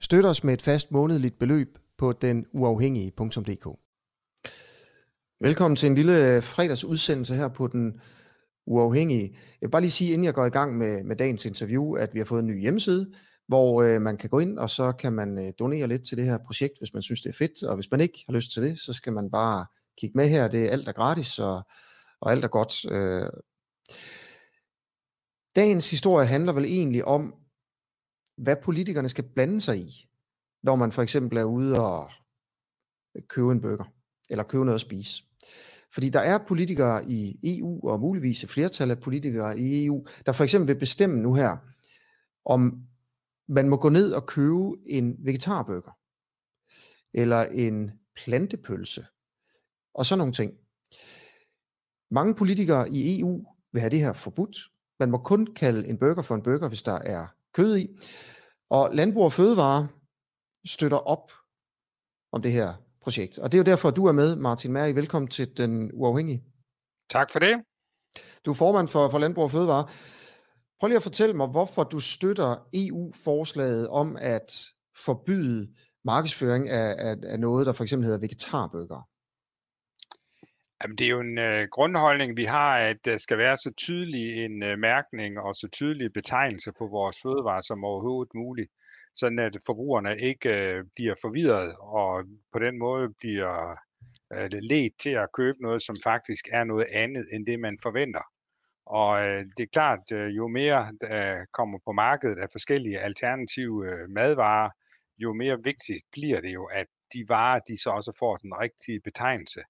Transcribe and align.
Støt 0.00 0.24
os 0.24 0.44
med 0.44 0.54
et 0.54 0.62
fast 0.62 0.92
månedligt 0.92 1.38
beløb 1.38 1.78
på 1.98 2.12
den 2.12 2.46
uafhængige.dk. 2.52 3.78
Velkommen 5.40 5.76
til 5.76 5.86
en 5.86 5.94
lille 5.94 6.42
fredagsudsendelse 6.42 7.34
her 7.34 7.48
på 7.48 7.66
den 7.66 8.00
uafhængige. 8.66 9.30
Jeg 9.32 9.66
vil 9.66 9.70
bare 9.70 9.82
lige 9.82 9.90
sige, 9.90 10.12
inden 10.12 10.24
jeg 10.24 10.34
går 10.34 10.44
i 10.44 10.50
gang 10.50 10.78
med, 10.78 11.04
med 11.04 11.16
dagens 11.16 11.44
interview, 11.44 11.94
at 11.94 12.14
vi 12.14 12.18
har 12.18 12.26
fået 12.26 12.40
en 12.40 12.46
ny 12.46 12.60
hjemmeside, 12.60 13.12
hvor 13.48 13.82
øh, 13.82 14.02
man 14.02 14.16
kan 14.16 14.30
gå 14.30 14.38
ind, 14.38 14.58
og 14.58 14.70
så 14.70 14.92
kan 14.92 15.12
man 15.12 15.38
øh, 15.38 15.52
donere 15.58 15.88
lidt 15.88 16.08
til 16.08 16.16
det 16.18 16.24
her 16.24 16.38
projekt, 16.46 16.78
hvis 16.78 16.92
man 16.94 17.02
synes, 17.02 17.20
det 17.20 17.28
er 17.28 17.38
fedt. 17.38 17.62
Og 17.62 17.74
hvis 17.74 17.90
man 17.90 18.00
ikke 18.00 18.24
har 18.26 18.34
lyst 18.34 18.52
til 18.52 18.62
det, 18.62 18.78
så 18.78 18.92
skal 18.92 19.12
man 19.12 19.30
bare 19.30 19.66
kigge 20.00 20.16
med 20.16 20.28
her. 20.28 20.48
Det 20.48 20.64
er 20.64 20.70
alt 20.70 20.88
er 20.88 20.92
gratis, 20.92 21.38
og, 21.38 21.62
og 22.20 22.32
alt 22.32 22.44
er 22.44 22.48
godt. 22.48 22.92
Øh. 22.92 23.30
Dagens 25.56 25.90
historie 25.90 26.26
handler 26.26 26.52
vel 26.52 26.64
egentlig 26.64 27.04
om, 27.04 27.34
hvad 28.38 28.56
politikerne 28.64 29.08
skal 29.08 29.24
blande 29.34 29.60
sig 29.60 29.78
i, 29.78 30.08
når 30.62 30.76
man 30.76 30.92
for 30.92 31.02
eksempel 31.02 31.38
er 31.38 31.44
ude 31.44 31.80
og 31.80 32.10
øh, 33.16 33.22
købe 33.28 33.52
en 33.52 33.60
burger, 33.60 33.92
eller 34.30 34.44
købe 34.44 34.64
noget 34.64 34.74
at 34.74 34.80
spise. 34.80 35.24
Fordi 35.94 36.08
der 36.08 36.20
er 36.20 36.38
politikere 36.38 37.10
i 37.10 37.38
EU, 37.42 37.88
og 37.88 38.00
muligvis 38.00 38.44
et 38.44 38.50
flertal 38.50 38.90
af 38.90 39.00
politikere 39.00 39.58
i 39.58 39.86
EU, 39.86 40.06
der 40.26 40.32
for 40.32 40.44
eksempel 40.44 40.68
vil 40.68 40.78
bestemme 40.78 41.20
nu 41.20 41.34
her, 41.34 41.56
om 42.44 42.82
man 43.48 43.68
må 43.68 43.76
gå 43.76 43.88
ned 43.88 44.12
og 44.12 44.26
købe 44.26 44.70
en 44.86 45.16
vegetarburger, 45.18 45.98
eller 47.14 47.42
en 47.42 47.90
plantepølse, 48.16 49.06
og 49.94 50.06
sådan 50.06 50.18
nogle 50.18 50.32
ting. 50.32 50.52
Mange 52.10 52.34
politikere 52.34 52.90
i 52.90 53.20
EU 53.20 53.44
vil 53.72 53.80
have 53.80 53.90
det 53.90 54.00
her 54.00 54.12
forbudt. 54.12 54.58
Man 55.00 55.10
må 55.10 55.18
kun 55.18 55.46
kalde 55.46 55.88
en 55.88 55.98
burger 55.98 56.22
for 56.22 56.34
en 56.34 56.42
burger, 56.42 56.68
hvis 56.68 56.82
der 56.82 56.98
er 56.98 57.26
kød 57.54 57.78
i. 57.78 57.88
Og 58.70 58.90
Landbrug 58.92 59.24
og 59.24 59.32
Fødevare 59.32 59.88
støtter 60.66 60.96
op 60.96 61.32
om 62.32 62.42
det 62.42 62.52
her 62.52 62.74
projekt. 63.00 63.38
Og 63.38 63.52
det 63.52 63.58
er 63.58 63.62
jo 63.62 63.70
derfor, 63.70 63.90
du 63.90 64.06
er 64.06 64.12
med, 64.12 64.36
Martin 64.36 64.72
Mærke. 64.72 64.94
Velkommen 64.94 65.28
til 65.30 65.56
Den 65.56 65.90
Uafhængige. 65.94 66.44
Tak 67.10 67.30
for 67.32 67.38
det. 67.38 67.54
Du 68.44 68.50
er 68.50 68.54
formand 68.54 68.88
for, 68.88 69.08
for 69.08 69.18
Landbrug 69.18 69.44
og 69.44 69.50
Fødevare. 69.50 69.88
Prøv 70.80 70.88
lige 70.88 70.96
at 70.96 71.02
fortælle 71.02 71.34
mig, 71.34 71.46
hvorfor 71.46 71.84
du 71.84 72.00
støtter 72.00 72.68
EU-forslaget 72.74 73.88
om 73.88 74.16
at 74.20 74.66
forbyde 75.04 75.74
markedsføring 76.04 76.68
af, 76.68 76.94
af, 76.98 77.16
af 77.22 77.40
noget, 77.40 77.66
der 77.66 77.72
for 77.72 77.84
eksempel 77.84 78.06
hedder 78.06 78.20
vegetarbøger. 78.20 79.08
Jamen, 80.82 80.96
det 80.96 81.04
er 81.06 81.10
jo 81.10 81.20
en 81.20 81.38
øh, 81.38 81.68
grundholdning, 81.70 82.36
vi 82.36 82.44
har, 82.44 82.78
at 82.78 83.04
der 83.04 83.16
skal 83.16 83.38
være 83.38 83.56
så 83.56 83.72
tydelig 83.76 84.44
en 84.44 84.62
øh, 84.62 84.78
mærkning 84.78 85.38
og 85.38 85.54
så 85.54 85.68
tydelig 85.72 86.12
betegnelse 86.12 86.72
på 86.78 86.86
vores 86.86 87.16
fødevarer 87.22 87.60
som 87.60 87.84
overhovedet 87.84 88.34
muligt, 88.34 88.70
sådan 89.14 89.38
at 89.38 89.56
forbrugerne 89.66 90.18
ikke 90.18 90.48
øh, 90.48 90.84
bliver 90.94 91.14
forvirret 91.20 91.74
og 91.78 92.24
på 92.52 92.58
den 92.58 92.78
måde 92.78 93.08
bliver 93.18 93.76
øh, 94.32 94.48
let 94.52 94.92
til 95.00 95.10
at 95.10 95.32
købe 95.34 95.56
noget, 95.60 95.82
som 95.82 95.96
faktisk 96.04 96.48
er 96.52 96.64
noget 96.64 96.86
andet 96.92 97.26
end 97.32 97.46
det, 97.46 97.60
man 97.60 97.78
forventer. 97.82 98.22
Og 98.86 99.26
øh, 99.26 99.44
det 99.56 99.62
er 99.62 99.72
klart, 99.72 100.12
øh, 100.12 100.36
jo 100.36 100.48
mere 100.48 100.92
der 101.00 101.44
kommer 101.52 101.78
på 101.86 101.92
markedet 101.92 102.38
af 102.38 102.48
forskellige 102.52 103.00
alternative 103.00 103.86
øh, 103.90 104.10
madvarer, 104.10 104.70
jo 105.18 105.32
mere 105.32 105.58
vigtigt 105.64 106.02
bliver 106.12 106.40
det 106.40 106.54
jo, 106.54 106.64
at 106.64 106.86
de 107.12 107.24
varer, 107.28 107.60
de 107.68 107.82
så 107.82 107.90
også 107.90 108.12
får 108.18 108.36
den 108.36 108.52
rigtige 108.54 109.00
betegnelse. 109.00 109.60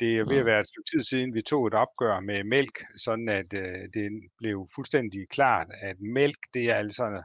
Det 0.00 0.18
er 0.18 0.24
ved 0.24 0.38
at 0.38 0.46
være 0.46 0.60
et 0.60 0.66
stykke 0.66 0.90
tid 0.90 1.02
siden, 1.02 1.34
vi 1.34 1.42
tog 1.42 1.66
et 1.66 1.74
opgør 1.74 2.20
med 2.20 2.44
mælk, 2.44 2.84
sådan 2.96 3.28
at 3.28 3.54
øh, 3.54 3.88
det 3.94 4.10
blev 4.38 4.68
fuldstændig 4.74 5.28
klart, 5.28 5.66
at 5.80 6.00
mælk, 6.00 6.38
det 6.54 6.70
er 6.70 6.74
altså 6.74 7.22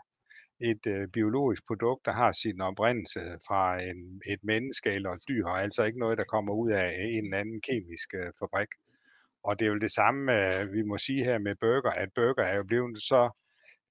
et 0.60 0.88
øh, 0.88 1.08
biologisk 1.08 1.68
produkt, 1.68 2.06
der 2.06 2.12
har 2.12 2.32
sin 2.32 2.62
oprindelse 2.62 3.20
fra 3.48 3.82
en, 3.82 4.22
et 4.26 4.40
menneske 4.44 4.90
eller 4.90 5.12
et 5.12 5.24
dyr, 5.30 5.46
og 5.46 5.62
altså 5.62 5.84
ikke 5.84 6.00
noget, 6.00 6.18
der 6.18 6.24
kommer 6.24 6.54
ud 6.54 6.72
af 6.72 6.96
en 7.00 7.26
eller 7.26 7.38
anden 7.38 7.62
kemisk 7.62 8.14
øh, 8.14 8.32
fabrik. 8.40 8.68
Og 9.44 9.60
det 9.60 9.66
er 9.66 9.70
jo 9.70 9.78
det 9.78 9.92
samme, 9.92 10.22
øh, 10.38 10.74
vi 10.74 10.82
må 10.82 10.98
sige 10.98 11.24
her 11.24 11.38
med 11.40 11.56
burger, 11.56 11.92
at 11.92 12.10
burger 12.16 12.44
er 12.44 12.58
jo 12.58 12.64
blevet 12.64 12.98
så 12.98 13.30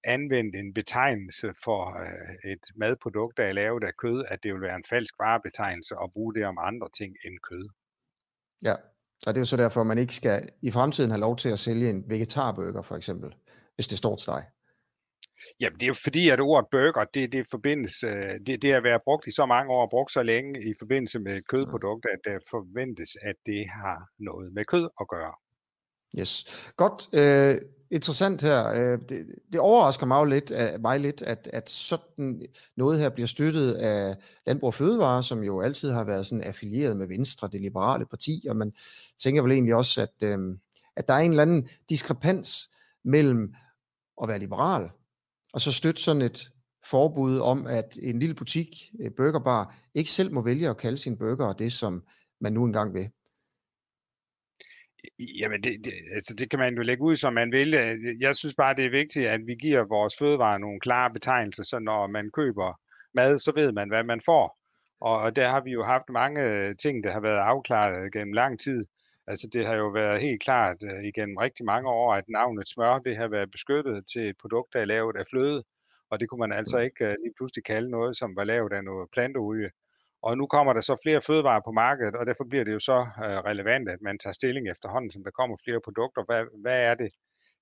anvendt 0.04 0.56
en 0.56 0.74
betegnelse 0.74 1.54
for 1.64 2.00
øh, 2.00 2.52
et 2.52 2.64
madprodukt, 2.76 3.36
der 3.36 3.44
er 3.44 3.52
lavet 3.52 3.84
af 3.84 3.96
kød, 3.96 4.24
at 4.28 4.42
det 4.42 4.52
vil 4.52 4.62
være 4.62 4.76
en 4.76 4.84
falsk 4.90 5.14
varebetegnelse 5.18 5.94
at 6.02 6.10
bruge 6.12 6.34
det 6.34 6.44
om 6.46 6.58
andre 6.60 6.88
ting 6.98 7.16
end 7.24 7.38
kød. 7.50 7.68
Ja, 8.64 8.74
og 9.26 9.34
det 9.34 9.36
er 9.36 9.40
jo 9.40 9.44
så 9.44 9.56
derfor, 9.56 9.80
at 9.80 9.86
man 9.86 9.98
ikke 9.98 10.14
skal 10.14 10.48
i 10.62 10.70
fremtiden 10.70 11.10
have 11.10 11.20
lov 11.20 11.36
til 11.36 11.48
at 11.48 11.58
sælge 11.58 11.90
en 11.90 12.04
vegetarburger 12.08 12.82
for 12.82 12.96
eksempel, 12.96 13.34
hvis 13.74 13.86
det 13.86 13.98
står 13.98 14.16
til 14.16 14.26
dig. 14.26 14.42
Jamen, 15.60 15.78
det 15.78 15.82
er 15.82 15.92
jo 15.94 15.94
fordi, 15.94 16.28
at 16.28 16.40
ordet 16.40 16.66
burger, 16.70 17.04
det, 17.14 17.32
det 17.32 17.46
forbindes, 17.50 18.02
øh, 18.02 18.34
det, 18.46 18.62
det 18.62 18.70
er 18.70 18.80
været 18.80 19.02
brugt 19.04 19.26
i 19.26 19.30
så 19.30 19.46
mange 19.46 19.72
år, 19.72 19.88
brugt 19.90 20.12
så 20.12 20.22
længe 20.22 20.70
i 20.70 20.74
forbindelse 20.78 21.18
med 21.18 21.42
kødprodukter, 21.48 22.08
at 22.12 22.18
der 22.24 22.38
forventes, 22.50 23.10
at 23.22 23.36
det 23.46 23.66
har 23.68 23.98
noget 24.18 24.52
med 24.52 24.64
kød 24.64 24.88
at 25.00 25.08
gøre. 25.08 25.34
Yes. 26.20 26.32
Godt. 26.76 26.98
Øh, 27.20 27.54
interessant 27.92 28.42
her. 28.42 28.68
Øh, 28.68 28.98
det, 29.08 29.26
det 29.52 29.60
overrasker 29.60 30.06
mig 30.06 30.26
lidt, 30.26 30.50
øh, 30.50 30.80
mig 30.80 31.00
lidt 31.00 31.22
at, 31.22 31.48
at 31.52 31.70
sådan 31.70 32.42
noget 32.76 33.00
her 33.00 33.08
bliver 33.08 33.26
støttet 33.26 33.72
af 33.72 34.16
Landbrug 34.46 34.66
og 34.66 34.74
Fødevare, 34.74 35.22
som 35.22 35.42
jo 35.42 35.60
altid 35.60 35.90
har 35.90 36.04
været 36.04 36.26
sådan 36.26 36.44
affilieret 36.44 36.96
med 36.96 37.08
Venstre, 37.08 37.48
det 37.52 37.60
liberale 37.60 38.06
parti, 38.06 38.46
og 38.48 38.56
man 38.56 38.72
tænker 39.22 39.42
vel 39.42 39.52
egentlig 39.52 39.74
også, 39.74 40.02
at, 40.02 40.14
øh, 40.22 40.38
at 40.96 41.08
der 41.08 41.14
er 41.14 41.18
en 41.18 41.30
eller 41.30 41.42
anden 41.42 41.68
diskrepans 41.88 42.70
mellem 43.04 43.54
at 44.22 44.28
være 44.28 44.38
liberal, 44.38 44.90
og 45.52 45.60
så 45.60 45.72
støtte 45.72 46.02
sådan 46.02 46.22
et 46.22 46.50
forbud 46.90 47.38
om, 47.38 47.66
at 47.66 47.98
en 48.02 48.18
lille 48.18 48.34
butik, 48.34 48.92
burgerbar, 49.16 49.76
ikke 49.94 50.10
selv 50.10 50.32
må 50.32 50.42
vælge 50.42 50.68
at 50.68 50.76
kalde 50.76 50.98
sin 50.98 51.18
burger 51.18 51.52
det, 51.52 51.72
som 51.72 52.02
man 52.40 52.52
nu 52.52 52.64
engang 52.64 52.94
vil. 52.94 53.08
Jamen, 55.40 55.62
det, 55.62 55.84
det, 55.84 55.92
altså 56.14 56.34
det 56.34 56.50
kan 56.50 56.58
man 56.58 56.74
jo 56.74 56.82
lægge 56.82 57.02
ud, 57.02 57.16
som 57.16 57.32
man 57.32 57.52
vil. 57.52 57.70
Jeg 58.20 58.36
synes 58.36 58.54
bare, 58.54 58.74
det 58.74 58.84
er 58.84 58.90
vigtigt, 58.90 59.26
at 59.26 59.40
vi 59.46 59.54
giver 59.54 59.84
vores 59.84 60.16
fødevarer 60.18 60.58
nogle 60.58 60.80
klare 60.80 61.10
betegnelser, 61.10 61.62
så 61.62 61.78
når 61.78 62.06
man 62.06 62.30
køber 62.30 62.80
mad, 63.14 63.38
så 63.38 63.52
ved 63.54 63.72
man, 63.72 63.88
hvad 63.88 64.04
man 64.04 64.20
får. 64.24 64.58
Og 65.00 65.36
der 65.36 65.48
har 65.48 65.60
vi 65.60 65.70
jo 65.70 65.82
haft 65.82 66.08
mange 66.08 66.74
ting, 66.74 67.04
der 67.04 67.10
har 67.10 67.20
været 67.20 67.38
afklaret 67.38 68.12
gennem 68.12 68.32
lang 68.32 68.60
tid. 68.60 68.84
Altså 69.26 69.48
det 69.52 69.66
har 69.66 69.76
jo 69.76 69.88
været 69.88 70.20
helt 70.20 70.42
klart 70.42 70.76
uh, 70.82 71.04
igennem 71.04 71.36
rigtig 71.36 71.64
mange 71.64 71.88
år, 71.88 72.14
at 72.14 72.24
navnet 72.28 72.68
smør, 72.68 72.98
det 72.98 73.16
har 73.16 73.28
været 73.28 73.50
beskyttet 73.50 74.06
til 74.12 74.28
et 74.28 74.36
produkt, 74.40 74.72
der 74.72 74.80
er 74.80 74.84
lavet 74.84 75.16
af 75.16 75.24
fløde. 75.30 75.62
Og 76.10 76.20
det 76.20 76.28
kunne 76.28 76.38
man 76.38 76.52
altså 76.52 76.76
mm. 76.78 76.84
ikke 76.84 77.04
uh, 77.04 77.14
lige 77.24 77.34
pludselig 77.36 77.64
kalde 77.64 77.90
noget, 77.90 78.16
som 78.16 78.36
var 78.36 78.44
lavet 78.44 78.72
af 78.72 78.84
noget 78.84 79.08
planteolie. 79.12 79.70
Og 80.22 80.38
nu 80.38 80.46
kommer 80.46 80.72
der 80.72 80.80
så 80.80 80.96
flere 81.02 81.20
fødevarer 81.20 81.60
på 81.64 81.72
markedet, 81.72 82.14
og 82.16 82.26
derfor 82.26 82.44
bliver 82.44 82.64
det 82.64 82.72
jo 82.72 82.78
så 82.78 82.98
øh, 83.24 83.38
relevant, 83.50 83.88
at 83.88 84.00
man 84.02 84.18
tager 84.18 84.34
stilling 84.34 84.68
efterhånden, 84.70 85.10
som 85.10 85.24
der 85.24 85.30
kommer 85.30 85.56
flere 85.64 85.80
produkter. 85.84 86.22
Hvad, 86.24 86.44
hvad 86.62 86.82
er 86.90 86.94
det, 86.94 87.10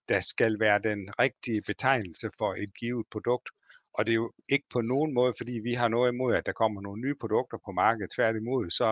der 0.08 0.20
skal 0.20 0.60
være 0.60 0.78
den 0.78 1.00
rigtige 1.18 1.62
betegnelse 1.62 2.30
for 2.38 2.54
et 2.54 2.72
givet 2.80 3.06
produkt? 3.12 3.48
Og 3.94 4.06
det 4.06 4.12
er 4.12 4.16
jo 4.24 4.32
ikke 4.48 4.66
på 4.72 4.80
nogen 4.80 5.14
måde, 5.14 5.34
fordi 5.38 5.52
vi 5.52 5.72
har 5.72 5.88
noget 5.88 6.12
imod, 6.12 6.34
at 6.34 6.46
der 6.46 6.52
kommer 6.52 6.80
nogle 6.80 7.00
nye 7.00 7.14
produkter 7.20 7.58
på 7.64 7.72
markedet. 7.72 8.10
Tværtimod, 8.16 8.70
så 8.70 8.84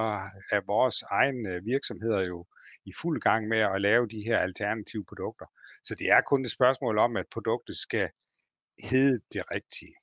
er 0.52 0.60
vores 0.66 1.02
egne 1.02 1.64
virksomheder 1.64 2.24
jo 2.28 2.46
i 2.84 2.92
fuld 3.02 3.20
gang 3.20 3.48
med 3.48 3.58
at 3.58 3.80
lave 3.80 4.06
de 4.06 4.22
her 4.26 4.38
alternative 4.38 5.04
produkter. 5.04 5.46
Så 5.84 5.94
det 5.94 6.10
er 6.10 6.20
kun 6.20 6.44
et 6.44 6.50
spørgsmål 6.50 6.98
om, 6.98 7.16
at 7.16 7.26
produktet 7.32 7.76
skal 7.76 8.10
hedde 8.90 9.20
det 9.32 9.42
rigtige. 9.54 9.94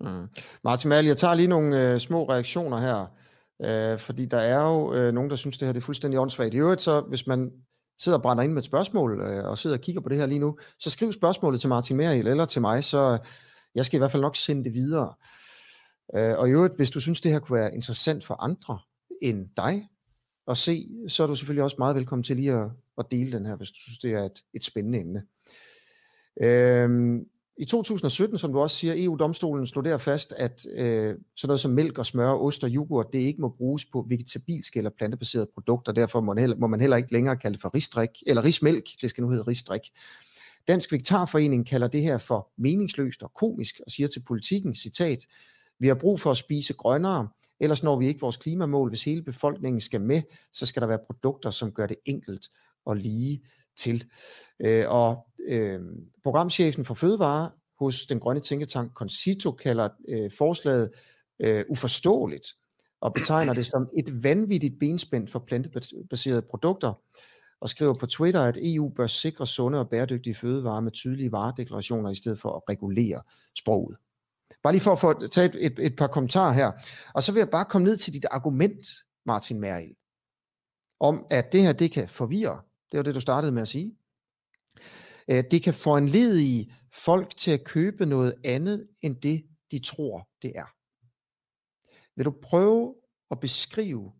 Mm. 0.00 0.26
Martin 0.64 0.88
Mal, 0.88 1.06
jeg 1.06 1.16
tager 1.16 1.34
lige 1.34 1.48
nogle 1.48 1.92
øh, 1.92 2.00
små 2.00 2.28
reaktioner 2.28 2.78
her, 2.78 3.06
øh, 3.64 3.98
fordi 3.98 4.26
der 4.26 4.38
er 4.38 4.62
jo 4.62 4.94
øh, 4.94 5.14
nogen, 5.14 5.30
der 5.30 5.36
synes, 5.36 5.58
det 5.58 5.68
her 5.68 5.72
det 5.72 5.80
er 5.80 5.84
fuldstændig 5.84 6.20
åndssvagt. 6.20 6.54
I 6.54 6.58
øvrigt 6.58 6.82
så, 6.82 7.00
hvis 7.00 7.26
man 7.26 7.50
sidder 7.98 8.18
og 8.18 8.22
brænder 8.22 8.44
ind 8.44 8.52
med 8.52 8.62
et 8.62 8.66
spørgsmål, 8.66 9.20
øh, 9.20 9.44
og 9.44 9.58
sidder 9.58 9.76
og 9.76 9.80
kigger 9.80 10.00
på 10.00 10.08
det 10.08 10.18
her 10.18 10.26
lige 10.26 10.38
nu, 10.38 10.58
så 10.78 10.90
skriv 10.90 11.12
spørgsmålet 11.12 11.60
til 11.60 11.68
Martin 11.68 11.96
Meril 11.96 12.26
eller 12.26 12.44
til 12.44 12.60
mig, 12.60 12.84
så 12.84 13.12
øh, 13.12 13.18
jeg 13.74 13.86
skal 13.86 13.96
i 13.96 13.98
hvert 13.98 14.10
fald 14.10 14.22
nok 14.22 14.36
sende 14.36 14.64
det 14.64 14.74
videre. 14.74 15.14
Øh, 16.16 16.38
og 16.38 16.48
i 16.48 16.52
øvrigt, 16.52 16.76
hvis 16.76 16.90
du 16.90 17.00
synes, 17.00 17.20
det 17.20 17.32
her 17.32 17.38
kunne 17.38 17.58
være 17.58 17.74
interessant 17.74 18.24
for 18.24 18.42
andre 18.42 18.78
end 19.22 19.48
dig 19.56 19.88
at 20.48 20.56
se, 20.56 20.88
så 21.08 21.22
er 21.22 21.26
du 21.26 21.34
selvfølgelig 21.34 21.64
også 21.64 21.76
meget 21.78 21.96
velkommen 21.96 22.22
til 22.22 22.36
lige 22.36 22.52
at, 22.52 22.70
at 22.98 23.06
dele 23.10 23.32
den 23.32 23.46
her, 23.46 23.56
hvis 23.56 23.70
du 23.70 23.80
synes, 23.80 23.98
det 23.98 24.12
er 24.12 24.22
et, 24.22 24.42
et 24.54 24.64
spændende 24.64 25.00
emne. 25.00 25.22
Øh, 26.42 27.20
i 27.58 27.64
2017, 27.64 28.38
som 28.38 28.52
du 28.52 28.60
også 28.60 28.76
siger, 28.76 28.94
EU-domstolen 28.96 29.66
slog 29.66 29.84
der 29.84 29.98
fast, 29.98 30.32
at 30.32 30.66
øh, 30.72 31.14
sådan 31.36 31.48
noget 31.48 31.60
som 31.60 31.70
mælk 31.70 31.98
og 31.98 32.06
smør, 32.06 32.30
ost 32.30 32.64
og 32.64 32.70
yoghurt, 32.70 33.06
det 33.12 33.18
ikke 33.18 33.40
må 33.40 33.48
bruges 33.48 33.84
på 33.84 34.06
vegetabilske 34.08 34.78
eller 34.78 34.90
plantebaserede 34.98 35.48
produkter. 35.54 35.92
Derfor 35.92 36.20
må 36.20 36.34
man, 36.34 36.40
heller, 36.40 36.56
må 36.56 36.66
man 36.66 36.80
heller 36.80 36.96
ikke 36.96 37.12
længere 37.12 37.36
kalde 37.36 37.54
det 37.54 37.62
for 37.62 37.74
risdrik, 37.74 38.10
eller 38.26 38.44
rismælk, 38.44 38.84
det 39.00 39.10
skal 39.10 39.22
nu 39.22 39.30
hedde 39.30 39.42
risdrik. 39.42 39.80
Dansk 40.68 40.92
Vegetarforening 40.92 41.66
kalder 41.66 41.88
det 41.88 42.02
her 42.02 42.18
for 42.18 42.48
meningsløst 42.58 43.22
og 43.22 43.34
komisk 43.34 43.80
og 43.86 43.90
siger 43.90 44.06
til 44.06 44.20
politikken, 44.20 44.74
citat, 44.74 45.26
vi 45.78 45.88
har 45.88 45.94
brug 45.94 46.20
for 46.20 46.30
at 46.30 46.36
spise 46.36 46.74
grønnere, 46.74 47.28
ellers 47.60 47.82
når 47.82 47.96
vi 47.98 48.06
ikke 48.06 48.20
vores 48.20 48.36
klimamål. 48.36 48.88
Hvis 48.88 49.04
hele 49.04 49.22
befolkningen 49.22 49.80
skal 49.80 50.00
med, 50.00 50.22
så 50.52 50.66
skal 50.66 50.80
der 50.80 50.88
være 50.88 50.98
produkter, 51.06 51.50
som 51.50 51.72
gør 51.72 51.86
det 51.86 51.96
enkelt 52.06 52.48
og 52.86 52.96
lige 52.96 53.42
til. 53.76 54.04
Øh, 54.60 54.84
og 54.88 55.26
øh, 55.48 55.80
programchefen 56.22 56.84
for 56.84 56.94
fødevare 56.94 57.50
hos 57.78 58.06
den 58.06 58.20
grønne 58.20 58.40
tænketank 58.40 58.92
Concito 58.92 59.52
kalder 59.52 59.88
øh, 60.08 60.30
forslaget 60.38 60.90
øh, 61.40 61.64
uforståeligt 61.68 62.46
og 63.00 63.14
betegner 63.14 63.52
det 63.52 63.66
som 63.66 63.88
et 63.98 64.24
vanvittigt 64.24 64.78
benspænd 64.78 65.28
for 65.28 65.38
plantebaserede 65.38 66.42
produkter 66.42 66.92
og 67.60 67.68
skriver 67.68 67.94
på 67.94 68.06
Twitter, 68.06 68.42
at 68.42 68.58
EU 68.62 68.88
bør 68.88 69.06
sikre 69.06 69.46
sunde 69.46 69.78
og 69.78 69.88
bæredygtige 69.88 70.34
fødevarer 70.34 70.80
med 70.80 70.92
tydelige 70.92 71.32
varedeklarationer 71.32 72.10
i 72.10 72.14
stedet 72.14 72.40
for 72.40 72.56
at 72.56 72.62
regulere 72.68 73.20
sproget. 73.58 73.96
Bare 74.62 74.72
lige 74.72 74.82
for 74.82 74.92
at 74.92 75.00
få 75.00 75.26
tage 75.28 75.46
et, 75.46 75.66
et, 75.66 75.78
et 75.78 75.96
par 75.96 76.06
kommentarer 76.06 76.52
her. 76.52 76.72
Og 77.14 77.22
så 77.22 77.32
vil 77.32 77.40
jeg 77.40 77.50
bare 77.50 77.64
komme 77.64 77.84
ned 77.84 77.96
til 77.96 78.12
dit 78.12 78.26
argument, 78.30 78.86
Martin 79.26 79.60
Merrill, 79.60 79.94
om 81.00 81.26
at 81.30 81.52
det 81.52 81.62
her, 81.62 81.72
det 81.72 81.92
kan 81.92 82.08
forvirre. 82.08 82.60
Det 82.96 83.00
var 83.00 83.04
det, 83.04 83.14
du 83.14 83.20
startede 83.20 83.52
med 83.52 83.62
at 83.62 83.68
sige. 83.68 83.96
Øh, 85.30 85.44
det 85.50 85.62
kan 85.62 85.74
foranledige 85.74 86.74
folk 86.92 87.36
til 87.36 87.50
at 87.50 87.64
købe 87.64 88.06
noget 88.06 88.34
andet, 88.44 88.88
end 89.02 89.20
det, 89.20 89.46
de 89.70 89.78
tror, 89.78 90.28
det 90.42 90.52
er. 90.54 90.68
Vil 92.16 92.24
du 92.24 92.34
prøve 92.42 92.94
at 93.30 93.40
beskrive 93.40 94.12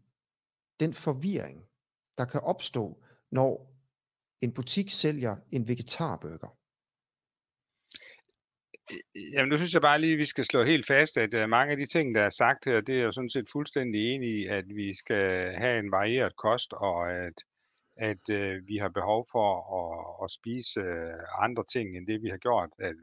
den 0.81 0.94
forvirring, 0.94 1.64
der 2.19 2.25
kan 2.25 2.40
opstå, 2.40 3.05
når 3.31 3.75
en 4.40 4.52
butik 4.52 4.90
sælger 4.90 5.37
en 5.52 5.69
vegetarburger? 5.69 6.56
Jamen, 9.32 9.49
nu 9.49 9.56
synes 9.56 9.75
jeg 9.75 9.82
bare 9.82 10.00
lige, 10.00 10.12
at 10.12 10.19
vi 10.19 10.25
skal 10.25 10.44
slå 10.44 10.64
helt 10.64 10.87
fast, 10.87 11.17
at 11.17 11.34
øh, 11.34 11.49
mange 11.49 11.70
af 11.70 11.76
de 11.76 11.87
ting, 11.87 12.14
der 12.14 12.23
er 12.23 12.31
sagt 12.31 12.64
her, 12.64 12.81
det 12.81 13.00
er 13.00 13.05
jo 13.05 13.12
sådan 13.12 13.31
set 13.31 13.50
fuldstændig 13.52 14.14
enig 14.14 14.38
i, 14.38 14.46
at 14.46 14.64
vi 14.69 14.94
skal 14.94 15.55
have 15.55 15.78
en 15.78 15.90
varieret 15.90 16.37
kost, 16.37 16.73
og 16.73 17.12
at, 17.12 17.34
at 17.97 18.29
øh, 18.31 18.69
vi 18.69 18.77
har 18.77 18.89
behov 18.89 19.27
for 19.33 19.49
at, 19.81 20.25
at 20.25 20.31
spise 20.31 20.81
øh, 20.81 21.45
andre 21.47 21.65
ting, 21.65 21.97
end 21.97 22.07
det 22.07 22.23
vi 22.23 22.29
har 22.29 22.37
gjort 22.37 22.71
øh, 22.81 22.95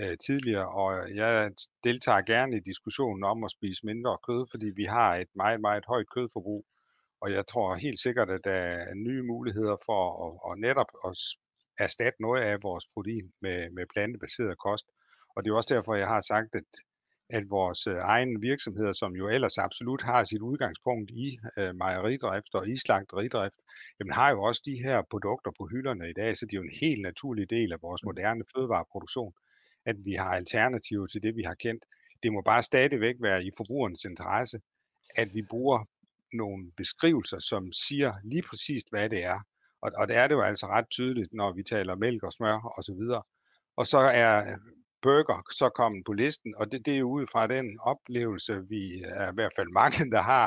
øh, 0.00 0.18
tidligere. 0.26 0.68
Og 0.68 1.14
jeg 1.14 1.50
deltager 1.84 2.22
gerne 2.22 2.56
i 2.56 2.60
diskussionen 2.60 3.24
om 3.24 3.44
at 3.44 3.50
spise 3.50 3.86
mindre 3.86 4.18
kød, 4.28 4.46
fordi 4.50 4.66
vi 4.66 4.84
har 4.84 5.16
et 5.16 5.28
meget, 5.34 5.60
meget 5.60 5.84
højt 5.86 6.10
kødforbrug. 6.14 6.64
Og 7.20 7.32
jeg 7.32 7.46
tror 7.46 7.74
helt 7.74 7.98
sikkert, 7.98 8.30
at 8.30 8.40
der 8.44 8.52
er 8.52 8.94
nye 8.94 9.22
muligheder 9.22 9.76
for 9.86 10.02
at, 10.26 10.52
at 10.52 10.58
netop 10.58 10.90
at 11.04 11.18
erstatte 11.78 12.22
noget 12.22 12.42
af 12.42 12.62
vores 12.62 12.86
protein 12.94 13.32
med, 13.40 13.70
med 13.70 13.84
plantebaseret 13.94 14.58
kost. 14.58 14.86
Og 15.36 15.44
det 15.44 15.50
er 15.50 15.56
også 15.56 15.74
derfor, 15.74 15.94
jeg 15.94 16.08
har 16.08 16.20
sagt, 16.20 16.54
at, 16.54 16.70
at 17.30 17.50
vores 17.50 17.86
øh, 17.86 17.96
egen 17.96 18.42
virksomheder, 18.42 18.92
som 18.92 19.16
jo 19.16 19.28
ellers 19.28 19.58
absolut 19.58 20.02
har 20.02 20.24
sit 20.24 20.42
udgangspunkt 20.42 21.10
i 21.10 21.38
øh, 21.58 21.74
mejeridrift 21.74 22.54
og 22.54 22.68
i 22.68 22.76
slagteridrift, 22.76 23.56
jamen 24.00 24.12
har 24.12 24.30
jo 24.30 24.42
også 24.42 24.62
de 24.64 24.82
her 24.84 25.02
produkter 25.10 25.50
på 25.58 25.68
hylderne 25.72 26.10
i 26.10 26.12
dag, 26.12 26.36
så 26.36 26.46
det 26.46 26.52
er 26.52 26.60
jo 26.60 26.62
en 26.62 26.78
helt 26.80 27.02
naturlig 27.02 27.50
del 27.50 27.72
af 27.72 27.82
vores 27.82 28.02
mm. 28.02 28.06
moderne 28.08 28.44
fødevareproduktion, 28.54 29.32
at 29.86 29.96
vi 30.04 30.12
har 30.12 30.30
alternativer 30.34 31.06
til 31.06 31.22
det, 31.22 31.36
vi 31.36 31.42
har 31.42 31.54
kendt. 31.54 31.84
Det 32.22 32.32
må 32.32 32.42
bare 32.42 32.62
stadigvæk 32.62 33.14
være 33.20 33.44
i 33.44 33.50
forbrugernes 33.56 34.04
interesse, 34.04 34.60
at 35.16 35.28
vi 35.34 35.42
bruger 35.50 35.84
nogle 36.32 36.72
beskrivelser, 36.76 37.38
som 37.38 37.72
siger 37.72 38.12
lige 38.24 38.42
præcist, 38.42 38.86
hvad 38.90 39.10
det 39.10 39.24
er. 39.24 39.40
Og, 39.82 39.90
og 39.96 40.08
det 40.08 40.16
er 40.16 40.26
det 40.28 40.34
jo 40.34 40.40
altså 40.40 40.66
ret 40.66 40.86
tydeligt, 40.90 41.32
når 41.32 41.52
vi 41.52 41.62
taler 41.62 41.94
mælk 41.96 42.22
og 42.22 42.32
smør 42.32 42.74
osv. 42.78 43.02
Og 43.76 43.86
så 43.86 43.98
er 43.98 44.56
burger 45.06 45.38
så 45.60 45.68
kommet 45.68 46.02
på 46.06 46.12
listen, 46.12 46.54
og 46.58 46.72
det, 46.72 46.86
det 46.86 46.98
er 46.98 47.02
ud 47.02 47.26
fra 47.32 47.46
den 47.46 47.66
oplevelse, 47.80 48.52
vi 48.68 48.82
øh, 49.04 49.22
er 49.22 49.30
i 49.32 49.34
hvert 49.34 49.52
fald 49.56 49.68
mange, 49.82 50.10
der 50.14 50.22
har, 50.22 50.46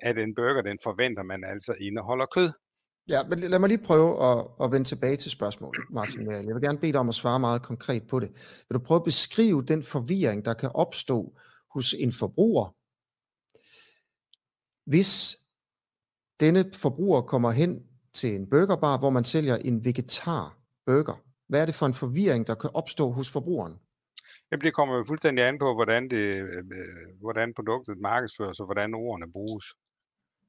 at 0.00 0.18
en 0.18 0.34
burger, 0.34 0.62
den 0.62 0.78
forventer 0.82 1.22
man 1.22 1.44
altså 1.44 1.72
indeholder 1.80 2.26
kød. 2.36 2.50
Ja, 3.08 3.18
men 3.28 3.38
lad 3.38 3.58
mig 3.58 3.68
lige 3.68 3.84
prøve 3.84 4.10
at, 4.30 4.46
at 4.62 4.72
vende 4.72 4.88
tilbage 4.88 5.16
til 5.16 5.30
spørgsmålet, 5.30 5.84
Martin. 5.90 6.26
Øh, 6.32 6.46
jeg 6.46 6.54
vil 6.54 6.62
gerne 6.62 6.78
bede 6.78 6.92
dig 6.92 7.00
om 7.00 7.08
at 7.08 7.14
svare 7.14 7.40
meget 7.40 7.62
konkret 7.62 8.02
på 8.10 8.20
det. 8.20 8.30
Vil 8.68 8.74
du 8.78 8.84
prøve 8.84 9.00
at 9.02 9.04
beskrive 9.04 9.62
den 9.62 9.82
forvirring, 9.82 10.44
der 10.44 10.54
kan 10.54 10.70
opstå 10.74 11.38
hos 11.74 11.94
en 11.94 12.12
forbruger, 12.12 12.66
hvis 14.90 15.36
denne 16.40 16.70
forbruger 16.74 17.22
kommer 17.22 17.50
hen 17.50 17.82
til 18.14 18.34
en 18.36 18.50
burgerbar, 18.50 18.98
hvor 18.98 19.10
man 19.10 19.24
sælger 19.24 19.56
en 19.56 19.84
vegetar 19.84 20.58
burger. 20.86 21.22
Hvad 21.48 21.60
er 21.60 21.66
det 21.66 21.74
for 21.74 21.86
en 21.86 21.94
forvirring, 21.94 22.46
der 22.46 22.54
kan 22.54 22.70
opstå 22.74 23.10
hos 23.10 23.30
forbrugeren? 23.30 23.78
Jamen, 24.50 24.64
det 24.64 24.74
kommer 24.74 24.96
jo 24.96 25.04
fuldstændig 25.04 25.44
an 25.48 25.58
på, 25.58 25.74
hvordan, 25.74 26.10
det, 26.10 26.24
øh, 26.42 26.64
hvordan 27.20 27.54
produktet 27.54 27.98
markedsføres, 28.00 28.60
og 28.60 28.66
hvordan 28.66 28.94
ordene 28.94 29.32
bruges. 29.32 29.66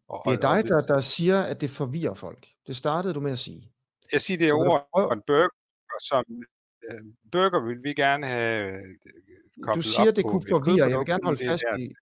Og, 0.08 0.22
det 0.26 0.34
er 0.34 0.42
dig, 0.50 0.64
og, 0.64 0.68
der, 0.70 0.82
der 0.94 1.02
siger, 1.02 1.42
at 1.42 1.62
det 1.62 1.70
forvirrer 1.70 2.14
folk. 2.14 2.48
Det 2.68 2.76
startede 2.76 3.14
du 3.14 3.20
med 3.20 3.32
at 3.32 3.40
sige. 3.40 3.72
Jeg 4.12 4.22
siger, 4.22 4.38
det 4.38 4.48
er 4.48 4.54
ord 4.54 4.90
og 4.94 5.14
en 5.14 5.22
burger, 5.28 5.50
som 6.10 6.24
øh, 6.92 7.02
burger 7.32 7.60
vil 7.68 7.80
vi 7.84 7.94
gerne 7.94 8.28
have 8.28 8.74
øh, 8.74 9.76
Du 9.76 9.82
siger, 9.82 10.12
det 10.12 10.24
kunne 10.26 10.44
forvirre. 10.50 10.90
Jeg 10.90 10.98
vil 11.00 11.06
gerne 11.06 11.24
holde 11.24 11.48
fast 11.48 11.64
i, 11.80 11.94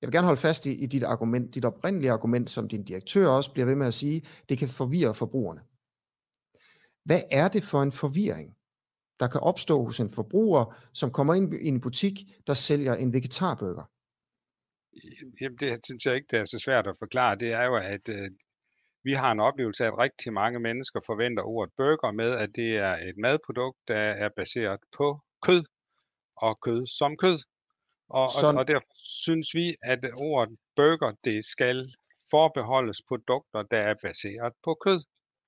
jeg 0.00 0.06
vil 0.08 0.12
gerne 0.12 0.26
holde 0.26 0.40
fast 0.40 0.66
i, 0.66 0.72
i 0.84 0.86
dit 0.86 1.02
argument, 1.02 1.54
dit 1.54 1.64
oprindelige 1.64 2.12
argument, 2.12 2.50
som 2.50 2.68
din 2.68 2.84
direktør 2.84 3.28
også 3.28 3.52
bliver 3.52 3.66
ved 3.66 3.74
med 3.74 3.86
at 3.86 3.94
sige, 3.94 4.26
det 4.48 4.58
kan 4.58 4.68
forvirre 4.68 5.14
forbrugerne. 5.14 5.60
Hvad 7.04 7.20
er 7.30 7.48
det 7.48 7.64
for 7.64 7.82
en 7.82 7.92
forvirring? 7.92 8.56
Der 9.20 9.28
kan 9.28 9.40
opstå 9.40 9.84
hos 9.84 10.00
en 10.00 10.10
forbruger, 10.10 10.76
som 10.92 11.12
kommer 11.12 11.34
ind 11.34 11.54
i 11.54 11.68
en 11.68 11.80
butik, 11.80 12.14
der 12.46 12.54
sælger 12.54 12.94
en 12.94 13.12
vegetarburger? 13.12 13.90
Jamen, 15.40 15.58
det 15.58 15.80
synes 15.84 16.06
jeg 16.06 16.14
ikke, 16.14 16.26
det 16.30 16.38
er 16.38 16.44
så 16.44 16.58
svært 16.58 16.86
at 16.86 16.96
forklare. 16.98 17.36
Det 17.36 17.52
er 17.52 17.64
jo, 17.64 17.74
at 17.74 18.08
øh, 18.08 18.30
vi 19.04 19.12
har 19.12 19.32
en 19.32 19.40
oplevelse 19.40 19.84
af, 19.84 19.88
at 19.88 19.98
rigtig 19.98 20.32
mange 20.32 20.60
mennesker 20.60 21.00
forventer 21.06 21.42
ordet 21.42 21.72
burger 21.76 22.12
med, 22.12 22.30
at 22.32 22.50
det 22.54 22.76
er 22.76 22.94
et 23.08 23.16
madprodukt, 23.18 23.78
der 23.88 23.96
er 24.24 24.28
baseret 24.36 24.80
på 24.96 25.20
kød, 25.42 25.64
og 26.36 26.60
kød 26.60 26.86
som 26.86 27.16
kød. 27.16 27.38
Og, 28.08 28.30
Sådan. 28.30 28.54
og, 28.54 28.60
og 28.60 28.68
derfor 28.68 28.94
synes 28.96 29.54
vi, 29.54 29.76
at 29.82 30.00
ordet 30.16 30.58
burger, 30.76 31.12
det 31.24 31.44
skal 31.44 31.94
forbeholdes 32.30 33.02
produkter, 33.08 33.62
der 33.70 33.78
er 33.78 33.94
baseret 34.02 34.52
på 34.64 34.76
kød. 34.84 35.00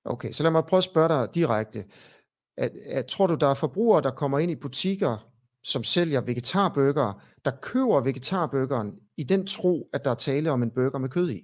Okay, 0.05 0.31
så 0.31 0.43
lad 0.43 0.51
mig 0.51 0.63
prøve 0.65 0.77
at 0.77 0.83
spørge 0.83 1.09
dig 1.09 1.35
direkte 1.35 1.79
at, 2.57 2.71
at, 2.91 3.05
tror 3.05 3.27
du, 3.27 3.35
der 3.35 3.47
er 3.47 3.53
forbrugere, 3.53 4.01
der 4.01 4.11
kommer 4.11 4.39
ind 4.39 4.51
i 4.51 4.55
butikker, 4.55 5.31
som 5.63 5.83
sælger 5.83 6.21
vegetarburger, 6.21 7.23
der 7.45 7.51
køber 7.61 8.01
vegetarburgeren 8.01 8.99
i 9.17 9.23
den 9.23 9.47
tro, 9.47 9.89
at 9.93 10.05
der 10.05 10.11
er 10.11 10.15
tale 10.15 10.51
om 10.51 10.63
en 10.63 10.71
burger 10.71 10.99
med 10.99 11.09
kød 11.09 11.29
i? 11.29 11.41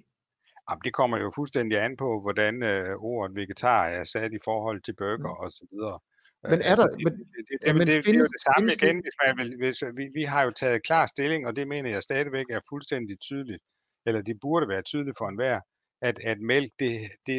Jamen, 0.70 0.82
det 0.84 0.92
kommer 0.94 1.18
jo 1.18 1.32
fuldstændig 1.34 1.82
an 1.84 1.96
på, 1.96 2.20
hvordan 2.20 2.62
øh, 2.62 2.96
ordet 2.96 3.36
vegetar 3.36 3.84
er 3.84 4.04
sat 4.04 4.32
i 4.32 4.38
forhold 4.44 4.82
til 4.82 4.94
burger 4.96 5.34
mm. 5.34 5.44
og 5.44 5.50
så 5.50 5.64
videre. 5.72 5.98
Men 6.42 6.60
er 6.62 6.70
altså, 6.70 6.86
der... 6.86 6.92
Altså, 6.92 7.10
det, 7.10 7.26
det, 7.34 7.44
det, 7.48 7.56
det, 7.66 7.76
men 7.76 7.86
det, 7.86 8.04
findes, 8.04 8.06
det 8.06 8.14
er 8.14 8.18
jo 8.18 8.34
det 8.36 8.42
samme 8.48 8.66
igen, 8.78 8.96
hvis 9.04 9.16
man 9.24 9.32
vil, 9.40 9.50
hvis, 9.62 9.78
vi, 9.98 10.04
vi 10.18 10.22
har 10.22 10.42
jo 10.42 10.50
taget 10.50 10.82
klar 10.82 11.06
stilling, 11.06 11.46
og 11.46 11.56
det 11.56 11.68
mener 11.68 11.90
jeg 11.90 12.02
stadigvæk 12.02 12.46
er 12.50 12.60
fuldstændig 12.68 13.20
tydeligt, 13.20 13.62
eller 14.06 14.22
det 14.22 14.36
burde 14.40 14.68
være 14.68 14.82
tydeligt 14.82 15.18
for 15.18 15.28
enhver, 15.28 15.60
at, 16.02 16.18
at 16.24 16.38
mælk, 16.40 16.70
det, 16.78 16.94
det 17.26 17.38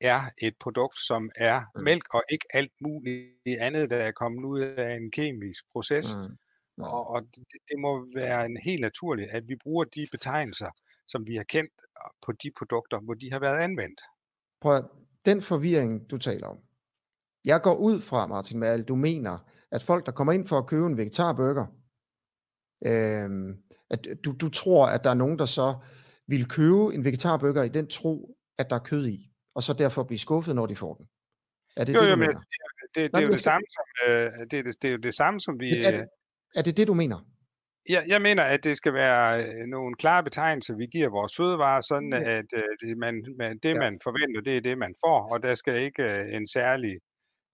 er 0.00 0.20
et 0.38 0.54
produkt, 0.60 0.98
som 0.98 1.30
er 1.36 1.60
mm. 1.74 1.82
mælk 1.82 2.14
og 2.14 2.22
ikke 2.30 2.46
alt 2.50 2.72
muligt 2.80 3.58
andet, 3.60 3.90
der 3.90 3.96
er 3.96 4.12
kommet 4.12 4.44
ud 4.44 4.60
af 4.60 4.96
en 4.96 5.10
kemisk 5.10 5.64
proces. 5.72 6.16
Mm. 6.16 6.36
Mm. 6.76 6.84
Og, 6.84 7.06
og 7.10 7.22
det, 7.22 7.44
det 7.68 7.78
må 7.78 8.06
være 8.14 8.46
en 8.46 8.56
helt 8.64 8.80
naturligt, 8.80 9.30
at 9.30 9.48
vi 9.48 9.56
bruger 9.62 9.84
de 9.84 10.06
betegnelser, 10.12 10.70
som 11.06 11.26
vi 11.26 11.36
har 11.36 11.44
kendt 11.44 11.72
på 12.26 12.32
de 12.32 12.50
produkter, 12.58 13.00
hvor 13.00 13.14
de 13.14 13.32
har 13.32 13.38
været 13.38 13.58
anvendt. 13.58 14.00
Prøv 14.60 14.82
den 15.24 15.42
forvirring, 15.42 16.10
du 16.10 16.16
taler 16.16 16.46
om. 16.46 16.58
Jeg 17.44 17.62
går 17.62 17.76
ud 17.76 18.00
fra, 18.00 18.26
Martin 18.26 18.58
Mal, 18.58 18.82
du 18.82 18.96
mener, 18.96 19.38
at 19.70 19.82
folk, 19.82 20.06
der 20.06 20.12
kommer 20.12 20.32
ind 20.32 20.46
for 20.46 20.58
at 20.58 20.66
købe 20.66 20.86
en 20.86 20.96
vegetarburger, 20.96 21.66
øh, 22.86 23.56
at 23.90 24.08
du, 24.24 24.32
du 24.32 24.48
tror, 24.48 24.86
at 24.86 25.04
der 25.04 25.10
er 25.10 25.14
nogen, 25.14 25.38
der 25.38 25.44
så 25.44 25.74
vil 26.26 26.48
købe 26.48 26.94
en 26.94 27.04
vegetarburger 27.04 27.62
i 27.62 27.68
den 27.68 27.88
tro, 27.88 28.38
at 28.58 28.70
der 28.70 28.76
er 28.76 28.80
kød 28.80 29.06
i 29.06 29.33
og 29.54 29.62
så 29.62 29.72
derfor 29.72 30.02
blive 30.02 30.18
skuffet, 30.18 30.54
når 30.54 30.66
de 30.66 30.76
får 30.76 30.94
den. 30.94 31.06
Er 31.76 31.84
det 31.84 31.94
jo, 31.94 32.00
det, 32.00 32.10
jo, 32.10 32.16
men 32.16 32.28
det, 32.28 32.36
det, 32.94 33.12
det, 33.12 33.20
er 33.20 33.26
jo 33.26 33.28
det, 33.28 33.40
samme, 33.40 33.66
som, 33.70 33.84
øh, 34.06 34.32
det, 34.50 34.58
er 34.58 34.62
det, 34.62 34.82
det 34.82 34.88
er 34.88 34.92
jo 34.92 34.98
det 34.98 35.14
samme, 35.14 35.40
som 35.40 35.60
vi... 35.60 35.84
Er 35.84 35.90
det, 35.90 36.08
er 36.56 36.62
det 36.62 36.76
det, 36.76 36.86
du 36.88 36.94
mener? 36.94 37.18
Jeg, 37.88 38.04
jeg 38.06 38.22
mener, 38.22 38.42
at 38.42 38.64
det 38.64 38.76
skal 38.76 38.94
være 38.94 39.44
øh, 39.44 39.66
nogle 39.66 39.94
klare 39.94 40.24
betegnelser, 40.24 40.76
vi 40.76 40.86
giver 40.86 41.08
vores 41.08 41.36
fødevarer, 41.36 41.80
sådan 41.80 42.12
ja. 42.12 42.38
at 42.38 42.50
øh, 42.54 42.70
det, 42.80 42.98
man, 42.98 43.14
man, 43.38 43.58
det, 43.62 43.74
ja. 43.74 43.78
man 43.78 44.00
forventer, 44.02 44.40
det 44.40 44.56
er 44.56 44.60
det, 44.60 44.78
man 44.78 44.94
får, 45.04 45.28
og 45.32 45.42
der 45.42 45.54
skal 45.54 45.82
ikke 45.82 46.02
øh, 46.02 46.36
en 46.36 46.46
særlig 46.46 46.94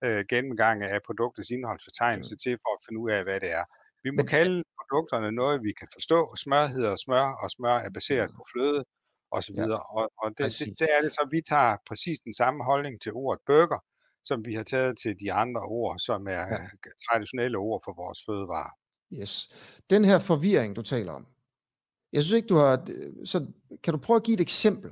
øh, 0.04 0.25
gennemgang 0.28 0.83
af 0.83 0.99
produktets 1.07 1.50
indholdsfortegnelse 1.50 2.35
mm. 2.35 2.38
til 2.45 2.54
for 2.62 2.71
at 2.76 2.83
finde 2.87 3.00
ud 3.00 3.11
af, 3.11 3.23
hvad 3.25 3.40
det 3.40 3.50
er. 3.61 3.64
Vi 4.04 4.11
må 4.11 4.23
Men, 4.23 4.26
kalde 4.26 4.62
produkterne 4.78 5.33
noget, 5.33 5.62
vi 5.62 5.73
kan 5.80 5.88
forstå. 5.97 6.37
Smør 6.42 6.66
hedder 6.66 6.97
smør, 6.97 7.26
og 7.42 7.50
smør 7.50 7.76
er 7.87 7.90
baseret 7.99 8.30
mm. 8.30 8.37
på 8.37 8.42
fløde 8.52 8.85
osv. 9.31 9.55
Ja, 9.57 9.75
og, 9.75 10.13
og 10.23 10.31
det, 10.39 10.47
det, 10.59 10.79
det 10.79 10.89
er 10.97 11.01
det 11.03 11.13
så, 11.13 11.29
vi 11.31 11.41
tager 11.49 11.77
præcis 11.89 12.21
den 12.21 12.35
samme 12.35 12.65
holdning 12.65 13.01
til 13.01 13.13
ordet 13.13 13.41
burger, 13.47 13.85
som 14.25 14.45
vi 14.45 14.55
har 14.55 14.63
taget 14.63 14.99
til 15.03 15.21
de 15.21 15.33
andre 15.33 15.61
ord, 15.61 15.99
som 15.99 16.27
er 16.27 16.47
ja. 16.55 16.69
traditionelle 17.11 17.59
ord 17.59 17.83
for 17.85 17.93
vores 18.03 18.19
fødevarer. 18.27 18.73
Yes. 19.21 19.49
Den 19.91 20.05
her 20.05 20.19
forvirring, 20.19 20.77
du 20.77 20.83
taler 20.83 21.13
om, 21.13 21.27
jeg 22.13 22.23
synes 22.23 22.37
ikke, 22.37 22.47
du 22.47 22.55
har... 22.55 22.87
Så 23.25 23.47
kan 23.83 23.95
du 23.95 24.01
prøve 24.01 24.17
at 24.17 24.23
give 24.23 24.35
et 24.35 24.41
eksempel 24.41 24.91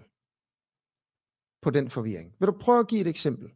på 1.62 1.70
den 1.70 1.90
forvirring? 1.90 2.34
Vil 2.38 2.46
du 2.46 2.58
prøve 2.60 2.78
at 2.78 2.88
give 2.88 3.00
et 3.00 3.06
eksempel? 3.06 3.48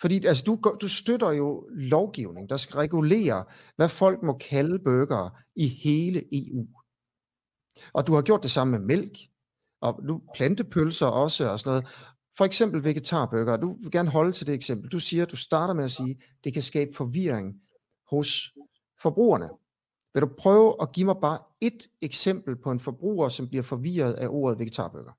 Fordi 0.00 0.26
altså, 0.26 0.44
du, 0.44 0.76
du 0.80 0.88
støtter 0.88 1.30
jo 1.30 1.68
lovgivning, 1.70 2.50
der 2.50 2.56
skal 2.56 2.76
regulere, 2.76 3.44
hvad 3.76 3.88
folk 3.88 4.22
må 4.22 4.38
kalde 4.38 4.78
burgere 4.78 5.30
i 5.56 5.68
hele 5.68 6.24
EU. 6.32 6.66
Og 7.92 8.06
du 8.06 8.14
har 8.14 8.22
gjort 8.22 8.42
det 8.42 8.50
samme 8.50 8.70
med 8.78 8.86
mælk, 8.86 9.18
og 9.80 10.00
nu 10.02 10.22
plantepølser 10.34 11.06
også 11.06 11.48
og 11.48 11.58
sådan 11.58 11.70
noget. 11.70 11.88
For 12.36 12.44
eksempel 12.44 12.84
vegetarbøger. 12.84 13.56
Du 13.56 13.76
vil 13.82 13.90
gerne 13.90 14.10
holde 14.10 14.32
til 14.32 14.46
det 14.46 14.54
eksempel. 14.54 14.90
Du 14.90 14.98
siger, 14.98 15.24
du 15.24 15.36
starter 15.36 15.74
med 15.74 15.84
at 15.84 15.90
sige, 15.90 16.20
det 16.44 16.52
kan 16.52 16.62
skabe 16.62 16.90
forvirring 16.96 17.54
hos 18.10 18.52
forbrugerne. 19.02 19.48
Vil 20.14 20.22
du 20.22 20.30
prøve 20.38 20.76
at 20.82 20.92
give 20.92 21.06
mig 21.06 21.16
bare 21.22 21.38
et 21.60 21.86
eksempel 22.02 22.56
på 22.56 22.70
en 22.70 22.80
forbruger, 22.80 23.28
som 23.28 23.48
bliver 23.48 23.62
forvirret 23.62 24.12
af 24.12 24.26
ordet 24.28 24.58
vegetarbøger? 24.58 25.12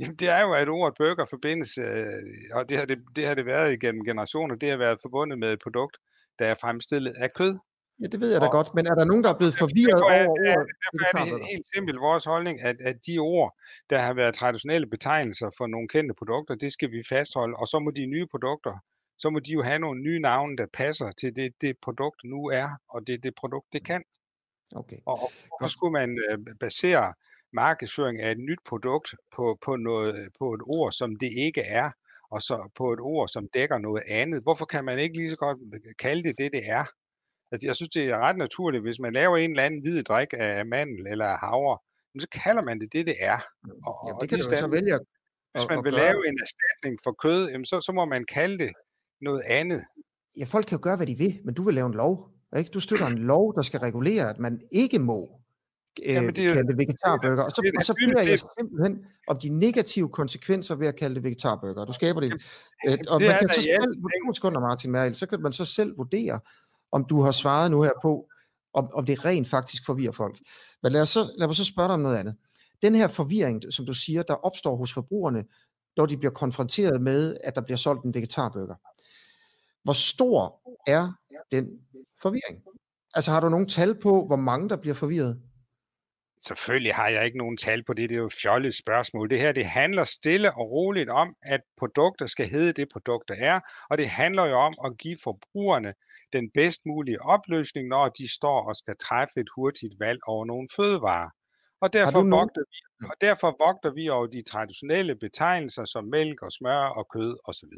Jamen, 0.00 0.16
det 0.16 0.28
er 0.28 0.40
jo, 0.40 0.52
at 0.52 0.68
ordet 0.68 0.94
burger 0.98 1.26
forbindes, 1.30 1.78
øh, 1.78 2.54
og 2.54 2.68
det 2.68 2.76
har 2.78 2.84
det, 2.84 2.98
det 3.16 3.26
har 3.26 3.34
det 3.34 3.46
været 3.46 3.72
igennem 3.72 4.04
generationer, 4.04 4.54
det 4.54 4.70
har 4.70 4.76
været 4.76 4.98
forbundet 5.02 5.38
med 5.38 5.52
et 5.52 5.58
produkt, 5.62 5.98
der 6.38 6.46
er 6.46 6.54
fremstillet 6.60 7.14
af 7.16 7.32
kød. 7.32 7.58
Ja, 8.00 8.06
det 8.06 8.20
ved 8.20 8.32
jeg 8.32 8.40
da 8.40 8.46
og, 8.46 8.52
godt, 8.52 8.74
men 8.74 8.86
er 8.86 8.94
der 8.94 9.04
nogen, 9.04 9.24
der 9.24 9.30
er 9.30 9.38
blevet 9.38 9.54
forvirret 9.54 10.02
over 10.02 10.28
ordet? 10.28 10.66
Derfor 11.00 11.34
er 11.34 11.38
det 11.38 11.46
helt 11.52 11.66
simpelt 11.74 12.00
vores 12.00 12.24
holdning, 12.24 12.62
at, 12.62 12.76
at 12.80 12.96
de 13.06 13.18
ord, 13.18 13.50
der 13.90 13.98
har 13.98 14.14
været 14.14 14.34
traditionelle 14.34 14.86
betegnelser 14.86 15.50
for 15.58 15.66
nogle 15.66 15.88
kendte 15.88 16.14
produkter, 16.14 16.54
det 16.54 16.72
skal 16.72 16.90
vi 16.90 17.02
fastholde, 17.08 17.56
og 17.56 17.66
så 17.68 17.78
må 17.78 17.90
de 17.90 18.06
nye 18.06 18.26
produkter, 18.26 18.74
så 19.18 19.30
må 19.30 19.38
de 19.38 19.52
jo 19.52 19.62
have 19.62 19.78
nogle 19.78 20.00
nye 20.00 20.20
navne, 20.20 20.56
der 20.56 20.66
passer 20.72 21.12
til 21.20 21.36
det, 21.36 21.52
det 21.60 21.76
produkt 21.82 22.20
nu 22.24 22.46
er, 22.46 22.68
og 22.88 23.06
det 23.06 23.22
det 23.22 23.34
produkt, 23.34 23.66
det 23.72 23.84
kan. 23.84 24.02
Okay. 24.76 24.96
Og, 25.06 25.18
så 25.60 25.68
skulle 25.68 25.92
man 25.92 26.18
øh, 26.30 26.38
basere 26.60 27.14
markedsføring 27.52 28.20
af 28.20 28.30
et 28.30 28.38
nyt 28.38 28.58
produkt 28.68 29.14
på, 29.36 29.58
på, 29.62 29.76
noget, 29.76 30.28
på 30.38 30.54
et 30.54 30.60
ord, 30.66 30.92
som 30.92 31.16
det 31.16 31.30
ikke 31.36 31.60
er, 31.60 31.90
og 32.30 32.42
så 32.42 32.70
på 32.74 32.92
et 32.92 33.00
ord, 33.00 33.28
som 33.28 33.48
dækker 33.54 33.78
noget 33.78 34.02
andet. 34.08 34.42
Hvorfor 34.42 34.64
kan 34.64 34.84
man 34.84 34.98
ikke 34.98 35.16
lige 35.16 35.30
så 35.30 35.36
godt 35.36 35.58
kalde 35.98 36.22
det 36.22 36.38
det, 36.38 36.52
det 36.52 36.62
er? 36.68 36.84
Altså, 37.52 37.66
jeg 37.66 37.76
synes, 37.76 37.90
det 37.90 38.04
er 38.04 38.18
ret 38.18 38.36
naturligt, 38.36 38.82
hvis 38.82 38.98
man 38.98 39.12
laver 39.12 39.36
en 39.36 39.50
eller 39.50 39.62
anden 39.62 39.80
hvid 39.80 40.02
drik 40.02 40.28
af 40.32 40.66
mandel 40.66 41.06
eller 41.06 41.26
af 41.26 41.38
havre, 41.38 41.78
så 42.20 42.28
kalder 42.44 42.62
man 42.62 42.80
det 42.80 42.92
det, 42.92 43.06
det 43.06 43.16
er. 43.20 43.38
Og, 43.86 43.94
jamen, 44.06 44.20
det 44.20 44.28
kan 44.28 44.38
du 44.38 44.44
så 44.44 44.68
vælge 44.70 44.94
at, 44.94 45.00
Hvis 45.54 45.68
man 45.68 45.78
at 45.78 45.84
vil 45.84 45.92
gøre. 45.92 46.02
lave 46.04 46.28
en 46.28 46.38
erstatning 46.44 46.98
for 47.04 47.12
kød, 47.24 47.50
jamen, 47.50 47.64
så, 47.64 47.80
så 47.80 47.92
må 47.92 48.04
man 48.04 48.24
kalde 48.24 48.58
det 48.58 48.72
noget 49.20 49.42
andet. 49.46 49.80
Ja, 50.38 50.44
folk 50.44 50.66
kan 50.66 50.76
jo 50.78 50.82
gøre, 50.82 50.96
hvad 50.96 51.06
de 51.06 51.18
vil, 51.18 51.40
men 51.44 51.54
du 51.54 51.62
vil 51.62 51.74
lave 51.74 51.86
en 51.86 51.94
lov. 51.94 52.30
Ikke? 52.58 52.70
Du 52.70 52.80
støtter 52.80 53.06
en 53.06 53.18
lov, 53.18 53.54
der 53.54 53.62
skal 53.62 53.80
regulere, 53.80 54.30
at 54.30 54.38
man 54.38 54.60
ikke 54.72 54.98
må 54.98 55.40
øh, 56.06 56.14
Jamen, 56.14 56.34
det 56.36 56.48
er, 56.48 56.54
kalde 56.54 56.68
det 56.68 56.78
vegetarbøger. 56.78 57.42
Og 57.42 57.50
så, 57.50 57.62
det, 57.64 57.72
og 57.76 57.82
så 57.82 57.94
beder 57.94 58.28
jeg 58.30 58.38
simpelthen 58.58 59.04
om 59.26 59.36
de 59.42 59.48
negative 59.48 60.08
konsekvenser 60.08 60.74
ved 60.74 60.86
at 60.86 60.96
kalde 60.96 61.14
det 61.14 61.24
vegetarbøger. 61.24 61.84
Du 61.84 61.92
skaber 61.92 62.20
det. 62.20 62.32
Øh, 62.86 62.98
og 63.08 63.20
det 63.20 63.28
man 63.28 63.38
kan 63.40 63.48
så 63.48 63.62
selv, 63.62 64.34
sekunder 64.34 64.60
Martin 64.60 64.90
Merkel, 64.90 65.14
så 65.14 65.26
kan 65.26 65.40
man 65.42 65.52
så 65.52 65.64
selv 65.64 65.98
vurdere, 65.98 66.40
om 66.92 67.04
du 67.04 67.22
har 67.22 67.30
svaret 67.30 67.70
nu 67.70 67.82
her 67.82 67.92
på, 68.02 68.26
om, 68.74 68.88
om 68.92 69.06
det 69.06 69.24
rent 69.24 69.48
faktisk 69.48 69.86
forvirrer 69.86 70.12
folk. 70.12 70.38
Men 70.82 70.92
lad 70.92 71.02
os, 71.02 71.08
så, 71.08 71.32
lad 71.38 71.48
os 71.48 71.56
så 71.56 71.64
spørge 71.64 71.88
dig 71.88 71.94
om 71.94 72.00
noget 72.00 72.16
andet. 72.16 72.36
Den 72.82 72.94
her 72.94 73.08
forvirring, 73.08 73.72
som 73.72 73.86
du 73.86 73.92
siger, 73.92 74.22
der 74.22 74.34
opstår 74.34 74.76
hos 74.76 74.92
forbrugerne, 74.92 75.44
når 75.96 76.06
de 76.06 76.16
bliver 76.16 76.32
konfronteret 76.32 77.02
med, 77.02 77.36
at 77.44 77.54
der 77.54 77.60
bliver 77.60 77.76
solgt 77.76 78.04
en 78.04 78.14
vegetarbøger. 78.14 78.74
Hvor 79.82 79.92
stor 79.92 80.60
er 80.86 81.12
den 81.52 81.66
forvirring? 82.22 82.62
Altså 83.14 83.30
har 83.30 83.40
du 83.40 83.48
nogle 83.48 83.66
tal 83.66 84.00
på, 84.00 84.26
hvor 84.26 84.36
mange 84.36 84.68
der 84.68 84.76
bliver 84.76 84.94
forvirret? 84.94 85.40
Selvfølgelig 86.46 86.94
har 86.94 87.08
jeg 87.08 87.24
ikke 87.24 87.38
nogen 87.38 87.56
tal 87.56 87.84
på 87.84 87.92
det, 87.92 88.08
det 88.08 88.14
er 88.14 88.18
jo 88.18 88.26
et 88.26 88.40
fjollet 88.42 88.74
spørgsmål. 88.74 89.30
Det 89.30 89.38
her, 89.38 89.52
det 89.52 89.64
handler 89.64 90.04
stille 90.04 90.54
og 90.54 90.70
roligt 90.70 91.10
om, 91.10 91.34
at 91.42 91.60
produkter 91.78 92.26
skal 92.26 92.46
hedde 92.46 92.72
det, 92.72 92.88
produkter 92.92 93.34
er, 93.34 93.60
og 93.90 93.98
det 93.98 94.08
handler 94.08 94.46
jo 94.46 94.54
om 94.54 94.74
at 94.84 94.98
give 94.98 95.16
forbrugerne 95.24 95.94
den 96.32 96.50
bedst 96.54 96.80
mulige 96.86 97.22
opløsning, 97.22 97.88
når 97.88 98.08
de 98.08 98.34
står 98.34 98.68
og 98.68 98.76
skal 98.76 98.94
træffe 99.06 99.40
et 99.40 99.48
hurtigt 99.56 99.94
valg 100.00 100.20
over 100.26 100.44
nogle 100.44 100.68
fødevarer. 100.76 101.30
Og 101.80 101.92
derfor, 101.92 102.22
vogter 102.36 102.64
vi, 102.70 103.06
og 103.10 103.14
derfor 103.20 103.50
vogter 103.66 103.90
vi 103.94 104.08
over 104.08 104.26
de 104.26 104.42
traditionelle 104.42 105.14
betegnelser 105.16 105.84
som 105.84 106.04
mælk 106.04 106.42
og 106.42 106.52
smør 106.52 106.84
og 106.98 107.06
kød 107.14 107.36
osv. 107.44 107.74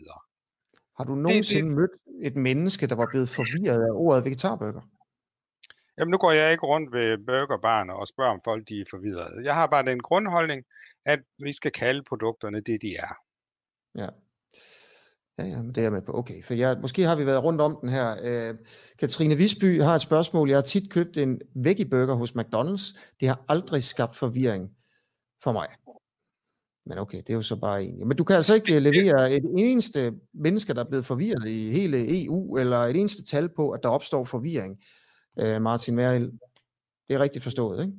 Har 0.99 1.05
du 1.05 1.15
nogensinde 1.15 1.69
det, 1.69 1.71
det... 1.71 1.77
mødt 1.77 1.91
et 2.29 2.37
menneske, 2.37 2.87
der 2.87 2.95
var 2.95 3.09
blevet 3.11 3.29
forvirret 3.29 3.83
af 3.89 3.93
ordet 3.93 4.25
vegetarbøger? 4.25 4.83
Jamen 5.99 6.11
nu 6.11 6.19
går 6.19 6.33
jeg 6.33 6.53
ikke 6.53 6.67
rundt 6.67 6.93
ved 6.93 7.19
burgerbarne 7.27 7.95
og 7.95 8.07
spørger, 8.09 8.33
om 8.33 8.41
folk 8.45 8.69
de 8.69 8.81
er 8.81 8.85
forvirrede. 8.91 9.45
Jeg 9.45 9.55
har 9.55 9.67
bare 9.67 9.85
den 9.85 10.01
grundholdning, 10.01 10.65
at 11.07 11.21
vi 11.39 11.53
skal 11.53 11.73
kalde 11.73 12.03
produkterne 12.09 12.61
det, 12.61 12.83
de 12.83 12.97
er. 12.97 13.15
Ja. 13.95 14.09
Ja, 15.39 15.45
ja, 15.45 15.63
men 15.63 15.69
det 15.69 15.79
er 15.79 15.83
jeg 15.83 15.93
med 15.93 16.03
på. 16.03 16.19
Okay, 16.19 16.45
for 16.45 16.55
jeg, 16.55 16.77
måske 16.81 17.03
har 17.03 17.17
vi 17.17 17.27
været 17.27 17.45
rundt 17.45 17.61
om 17.61 17.79
den 17.81 17.89
her. 17.89 18.17
Øh, 18.23 18.55
Katrine 18.99 19.37
Visby 19.37 19.83
har 19.83 19.95
et 19.95 20.01
spørgsmål. 20.01 20.49
Jeg 20.49 20.57
har 20.57 20.63
tit 20.63 20.91
købt 20.91 21.17
en 21.17 21.41
veggie 21.55 21.89
burger 21.91 22.15
hos 22.15 22.33
McDonald's. 22.33 22.99
Det 23.21 23.29
har 23.29 23.45
aldrig 23.49 23.83
skabt 23.83 24.17
forvirring 24.17 24.71
for 25.43 25.53
mig. 25.53 25.69
Men 26.87 26.99
okay, 26.99 27.19
det 27.19 27.31
er 27.31 27.35
jo 27.35 27.43
så 27.43 27.57
bare 27.57 27.85
en. 27.85 28.09
Men 28.09 28.17
du 28.17 28.25
kan 28.25 28.37
altså 28.37 28.55
ikke 28.55 28.81
levere 28.81 29.33
et 29.33 29.45
eneste 29.59 30.13
menneske, 30.35 30.75
der 30.75 30.81
er 30.85 30.89
blevet 30.89 31.07
forvirret 31.07 31.49
i 31.49 31.71
hele 31.71 32.25
EU, 32.25 32.57
eller 32.57 32.79
et 32.79 32.97
eneste 32.97 33.25
tal 33.25 33.49
på, 33.57 33.71
at 33.71 33.81
der 33.83 33.89
opstår 33.89 34.25
forvirring 34.25 34.79
øh, 35.41 35.63
Martin 35.63 35.95
Merhild. 35.95 36.33
Det 37.09 37.15
er 37.15 37.19
rigtigt 37.19 37.43
forstået, 37.43 37.85
ikke? 37.85 37.97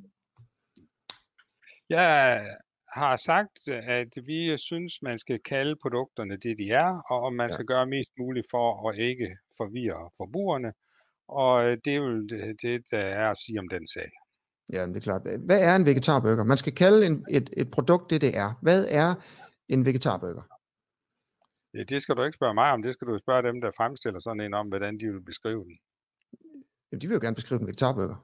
Jeg 1.88 2.46
har 2.88 3.16
sagt, 3.16 3.68
at 3.68 4.08
vi 4.26 4.58
synes, 4.58 5.02
man 5.02 5.18
skal 5.18 5.38
kalde 5.42 5.76
produkterne 5.82 6.36
det, 6.36 6.58
de 6.58 6.70
er, 6.70 7.02
og 7.10 7.32
man 7.32 7.48
ja. 7.48 7.54
skal 7.54 7.66
gøre 7.66 7.86
mest 7.86 8.10
muligt 8.18 8.46
for 8.50 8.88
at 8.88 8.98
ikke 8.98 9.36
forvirre 9.56 10.10
forbrugerne. 10.16 10.72
Og 11.28 11.64
det 11.84 11.92
er 11.94 11.96
jo 11.96 12.26
det, 12.26 12.62
det, 12.62 12.90
der 12.90 12.98
er 12.98 13.30
at 13.30 13.36
sige 13.36 13.58
om 13.58 13.68
den 13.68 13.86
sag. 13.86 14.10
Ja, 14.72 14.86
det 14.86 14.96
er 14.96 15.00
klart. 15.00 15.22
Hvad 15.46 15.60
er 15.60 15.76
en 15.76 15.86
vegetarburger? 15.86 16.44
Man 16.44 16.56
skal 16.56 16.74
kalde 16.74 17.06
en, 17.06 17.26
et, 17.30 17.50
et 17.56 17.70
produkt 17.70 18.10
det, 18.10 18.20
det 18.20 18.36
er. 18.36 18.58
Hvad 18.62 18.86
er 18.90 19.14
en 19.68 19.84
vegetarburger? 19.84 20.42
Ja, 21.74 21.82
det 21.82 22.02
skal 22.02 22.16
du 22.16 22.22
ikke 22.22 22.36
spørge 22.36 22.54
mig 22.54 22.70
om. 22.70 22.82
Det 22.82 22.92
skal 22.92 23.06
du 23.08 23.18
spørge 23.18 23.42
dem, 23.48 23.60
der 23.60 23.70
fremstiller 23.76 24.20
sådan 24.20 24.40
en 24.40 24.54
om, 24.54 24.68
hvordan 24.68 24.98
de 25.00 25.06
vil 25.12 25.24
beskrive 25.24 25.64
den. 25.64 25.78
Jamen, 26.94 27.02
de 27.02 27.08
vil 27.08 27.14
jo 27.14 27.20
gerne 27.20 27.34
beskrive 27.34 27.58
den 27.58 27.66
vegetarburger. 27.66 28.16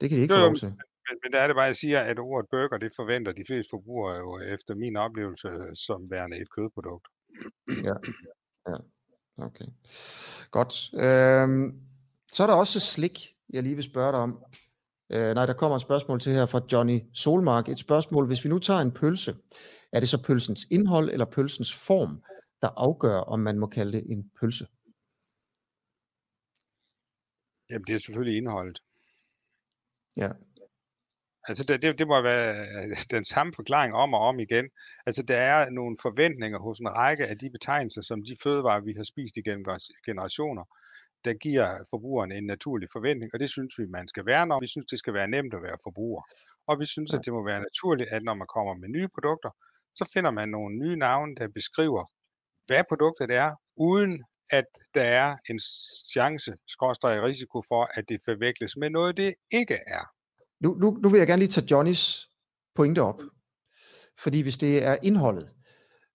Det 0.00 0.08
kan 0.08 0.16
de 0.18 0.22
ikke 0.22 0.34
jo, 0.34 0.40
få 0.40 0.46
lov 0.46 0.54
til. 0.54 0.68
Men, 1.06 1.16
men 1.22 1.32
der 1.32 1.38
er 1.40 1.46
det 1.46 1.56
bare, 1.56 1.64
at 1.64 1.68
jeg 1.74 1.76
siger, 1.76 2.00
at 2.00 2.18
ordet 2.18 2.46
burger, 2.50 2.78
det 2.78 2.92
forventer 2.96 3.32
de 3.32 3.44
fleste 3.46 3.70
forbrugere 3.70 4.16
jo 4.16 4.40
efter 4.54 4.74
min 4.74 4.96
oplevelse 4.96 5.48
som 5.74 6.10
værende 6.10 6.36
et 6.36 6.50
kødprodukt. 6.56 7.06
Ja, 7.88 7.96
ja. 8.68 8.76
okay. 9.46 9.64
Godt. 10.50 10.74
Øhm, 10.94 11.80
så 12.32 12.42
er 12.42 12.46
der 12.46 12.54
også 12.54 12.80
slik, 12.80 13.18
jeg 13.52 13.62
lige 13.62 13.74
vil 13.74 13.84
spørge 13.84 14.12
dig 14.12 14.20
om. 14.20 14.44
Øh, 15.12 15.34
nej, 15.34 15.46
der 15.46 15.52
kommer 15.52 15.76
et 15.76 15.82
spørgsmål 15.82 16.20
til 16.20 16.32
her 16.32 16.46
fra 16.46 16.60
Johnny 16.72 17.00
Solmark. 17.14 17.68
Et 17.68 17.78
spørgsmål, 17.78 18.26
hvis 18.26 18.44
vi 18.44 18.48
nu 18.48 18.58
tager 18.58 18.80
en 18.80 18.92
pølse, 18.92 19.36
er 19.92 20.00
det 20.00 20.08
så 20.08 20.22
pølsens 20.22 20.66
indhold 20.70 21.10
eller 21.10 21.24
pølsens 21.24 21.86
form, 21.86 22.22
der 22.62 22.68
afgør, 22.76 23.18
om 23.18 23.40
man 23.40 23.58
må 23.58 23.66
kalde 23.66 23.92
det 23.92 24.04
en 24.06 24.30
pølse? 24.40 24.66
Jamen, 27.70 27.84
det 27.86 27.94
er 27.94 27.98
selvfølgelig 27.98 28.36
indholdet. 28.36 28.82
Ja. 30.16 30.28
Altså, 31.48 31.64
det, 31.68 31.82
det, 31.82 31.98
det 31.98 32.06
må 32.06 32.22
være 32.22 32.64
den 33.16 33.24
samme 33.24 33.52
forklaring 33.56 33.94
om 33.94 34.14
og 34.14 34.20
om 34.20 34.40
igen. 34.40 34.70
Altså, 35.06 35.22
der 35.22 35.36
er 35.36 35.70
nogle 35.70 35.96
forventninger 36.02 36.58
hos 36.58 36.78
en 36.78 36.88
række 36.88 37.26
af 37.26 37.38
de 37.38 37.50
betegnelser, 37.50 38.02
som 38.02 38.24
de 38.24 38.36
fødevarer, 38.42 38.80
vi 38.80 38.94
har 38.96 39.04
spist 39.04 39.36
igennem 39.36 39.64
generationer, 40.06 40.64
der 41.24 41.34
giver 41.34 41.68
forbrugerne 41.90 42.34
en 42.34 42.46
naturlig 42.46 42.88
forventning, 42.92 43.30
og 43.34 43.40
det 43.40 43.50
synes 43.50 43.74
vi, 43.78 43.86
man 43.86 44.08
skal 44.08 44.26
værne 44.26 44.54
om. 44.54 44.62
Vi 44.62 44.66
synes, 44.66 44.86
det 44.86 44.98
skal 44.98 45.14
være 45.14 45.28
nemt 45.28 45.54
at 45.54 45.62
være 45.62 45.78
forbruger. 45.82 46.22
Og 46.66 46.80
vi 46.80 46.86
synes, 46.86 47.14
at 47.14 47.24
det 47.24 47.32
må 47.32 47.44
være 47.44 47.60
naturligt, 47.68 48.08
at 48.12 48.22
når 48.22 48.34
man 48.34 48.46
kommer 48.54 48.74
med 48.74 48.88
nye 48.88 49.08
produkter, 49.14 49.50
så 49.94 50.10
finder 50.14 50.30
man 50.30 50.48
nogle 50.48 50.78
nye 50.82 50.96
navne, 50.96 51.34
der 51.36 51.48
beskriver, 51.48 52.04
hvad 52.66 52.82
produktet 52.88 53.30
er, 53.30 53.50
uden 53.76 54.24
at 54.50 54.64
der 54.94 55.02
er 55.02 55.36
en 55.50 55.60
chance, 56.12 56.52
skorstræk 56.68 57.22
risiko 57.22 57.62
for, 57.68 57.98
at 57.98 58.08
det 58.08 58.20
forveksles 58.24 58.76
med 58.76 58.90
noget, 58.90 59.16
det 59.16 59.34
ikke 59.50 59.78
er. 59.86 60.04
Nu, 60.60 60.74
nu, 60.74 60.98
nu 61.02 61.08
vil 61.08 61.18
jeg 61.18 61.26
gerne 61.26 61.40
lige 61.40 61.48
tage 61.48 61.66
Johnnys 61.70 62.30
pointe 62.74 63.02
op. 63.02 63.20
Fordi 64.18 64.40
hvis 64.42 64.56
det 64.56 64.84
er 64.84 64.96
indholdet, 65.02 65.54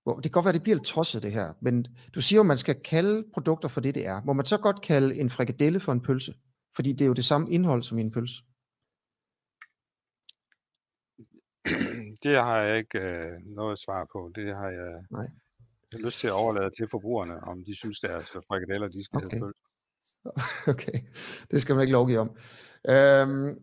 det 0.06 0.24
kan 0.24 0.32
godt 0.32 0.46
være, 0.46 0.54
det 0.54 0.64
bliver 0.64 0.76
lidt 0.76 0.88
tosset 0.88 1.24
det 1.24 1.32
her, 1.32 1.54
men 1.62 1.86
du 2.16 2.22
siger 2.22 2.38
jo, 2.38 2.42
at 2.42 2.48
man 2.48 2.58
skal 2.58 2.82
kalde 2.84 3.26
produkter 3.34 3.70
for 3.70 3.82
det, 3.82 3.96
det 3.96 4.08
er. 4.08 4.22
Må 4.24 4.34
man 4.34 4.46
så 4.46 4.58
godt 4.58 4.82
kalde 4.82 5.20
en 5.20 5.30
frikadelle 5.30 5.80
for 5.80 5.92
en 5.92 6.02
pølse? 6.02 6.34
Fordi 6.76 6.92
det 6.94 7.02
er 7.02 7.08
jo 7.08 7.14
det 7.14 7.26
samme 7.26 7.52
indhold 7.52 7.84
som 7.84 7.98
i 7.98 8.02
en 8.02 8.12
pølse. 8.12 8.44
Det 12.24 12.36
har 12.36 12.58
jeg 12.58 12.78
ikke 12.78 13.00
øh, 13.00 13.32
noget 13.46 13.80
svar 13.80 14.08
på. 14.12 14.32
Det 14.36 14.56
har 14.56 14.70
jeg, 14.70 15.04
Nej. 15.12 15.28
Jeg 15.92 15.98
har 16.00 16.06
lyst 16.06 16.20
til 16.20 16.28
at 16.28 16.34
overlade 16.34 16.70
til 16.78 16.88
forbrugerne, 16.92 17.44
om 17.44 17.64
de 17.64 17.76
synes, 17.76 18.00
deres 18.00 18.30
frikadeller 18.48 18.88
de 18.88 19.04
skal 19.04 19.26
okay. 19.26 19.40
hedde 19.40 19.54
Okay, 20.74 21.00
det 21.52 21.62
skal 21.62 21.76
man 21.76 21.82
ikke 21.82 21.92
lovgive 21.92 22.20
om. 22.20 22.30
Øhm, 22.90 23.60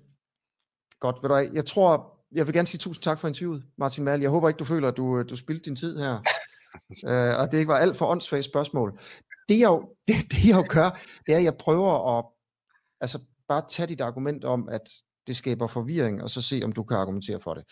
godt, 1.00 1.23
ved 1.23 1.28
du 1.28 1.54
Jeg 1.54 1.66
tror, 1.66 2.16
jeg 2.33 2.47
vil 2.47 2.54
gerne 2.54 2.66
sige 2.66 2.78
tusind 2.78 3.02
tak 3.02 3.18
for 3.18 3.28
interviewet, 3.28 3.64
Martin 3.78 4.04
Mal. 4.04 4.21
Jeg 4.21 4.30
håber 4.30 4.49
ikke, 4.49 4.59
du 4.59 4.64
føler, 4.64 4.88
at 4.88 4.97
du, 4.97 5.23
du 5.23 5.37
spildte 5.37 5.64
din 5.64 5.76
tid 5.76 5.99
her. 5.99 6.14
øh, 7.11 7.40
og 7.40 7.52
det 7.52 7.59
ikke 7.59 7.68
var 7.68 7.78
alt 7.78 7.97
for 7.97 8.06
åndssvagt 8.06 8.45
spørgsmål. 8.45 9.00
Det 9.49 9.59
jeg, 9.59 9.68
jo, 9.68 9.95
det, 10.09 10.14
det 10.30 10.45
jeg 10.49 10.56
jo 10.56 10.64
gør, 10.68 10.90
det 11.26 11.35
er, 11.35 11.38
at 11.38 11.45
jeg 11.45 11.56
prøver 11.56 12.18
at 12.18 12.25
altså, 13.00 13.18
bare 13.49 13.62
tage 13.68 13.87
dit 13.87 14.00
argument 14.00 14.45
om, 14.45 14.68
at 14.68 14.83
det 15.26 15.37
skaber 15.37 15.66
forvirring, 15.66 16.23
og 16.23 16.30
så 16.30 16.42
se, 16.42 16.61
om 16.64 16.73
du 16.73 16.83
kan 16.83 16.97
argumentere 16.97 17.40
for 17.40 17.54
det. 17.54 17.64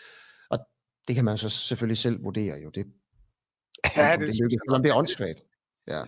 Og 0.51 0.59
det 1.09 1.17
kan 1.17 1.25
man 1.25 1.39
så 1.39 1.49
selvfølgelig 1.49 1.99
selv 1.99 2.25
vurdere 2.25 2.57
jo. 2.65 2.71
Det, 2.71 2.87
ja, 3.97 4.17
det, 4.17 4.21
det, 4.21 4.51
det, 4.51 4.61
det, 4.71 4.85
det 4.85 4.91
er 4.91 4.97
åndssvagt. 4.97 5.41
Ja. 5.89 6.03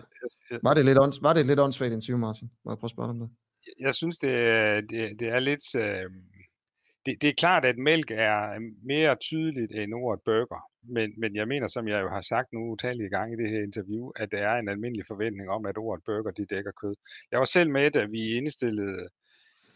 Var 0.63 0.73
det 0.73 0.85
lidt, 0.85 0.99
ånds, 0.99 1.21
var 1.21 1.33
det 1.33 1.45
lidt 1.45 1.59
åndssvagt 1.59 1.93
interview, 1.93 2.19
Martin? 2.19 2.49
Må 2.65 2.71
jeg 2.71 2.77
prøve 2.77 2.87
at 2.87 2.91
spørge 2.91 3.09
om 3.09 3.19
det? 3.19 3.29
Jeg 3.79 3.95
synes, 3.95 4.17
det, 4.17 4.89
det, 4.89 5.19
det 5.19 5.27
er 5.27 5.39
lidt... 5.39 5.75
Øh, 5.75 6.11
det, 7.05 7.21
det 7.21 7.29
er 7.29 7.33
klart, 7.37 7.65
at 7.65 7.77
mælk 7.77 8.11
er 8.11 8.59
mere 8.85 9.15
tydeligt 9.15 9.71
end 9.75 9.93
ordet 9.93 10.21
burger. 10.25 10.61
Men, 10.81 11.13
men 11.17 11.35
jeg 11.35 11.47
mener, 11.47 11.67
som 11.67 11.87
jeg 11.87 12.01
jo 12.01 12.09
har 12.09 12.21
sagt 12.21 12.53
nu 12.53 12.59
utallige 12.59 13.09
gange 13.09 13.33
i 13.33 13.43
det 13.43 13.51
her 13.51 13.63
interview, 13.63 14.11
at 14.15 14.31
det 14.31 14.39
er 14.39 14.53
en 14.53 14.69
almindelig 14.69 15.05
forventning 15.07 15.49
om, 15.49 15.65
at 15.65 15.77
ordet 15.77 16.03
burger, 16.05 16.31
de 16.31 16.45
dækker 16.45 16.71
kød. 16.71 16.95
Jeg 17.31 17.39
var 17.39 17.45
selv 17.45 17.69
med, 17.69 17.91
da 17.91 18.05
vi 18.05 18.37
indstillede 18.37 19.09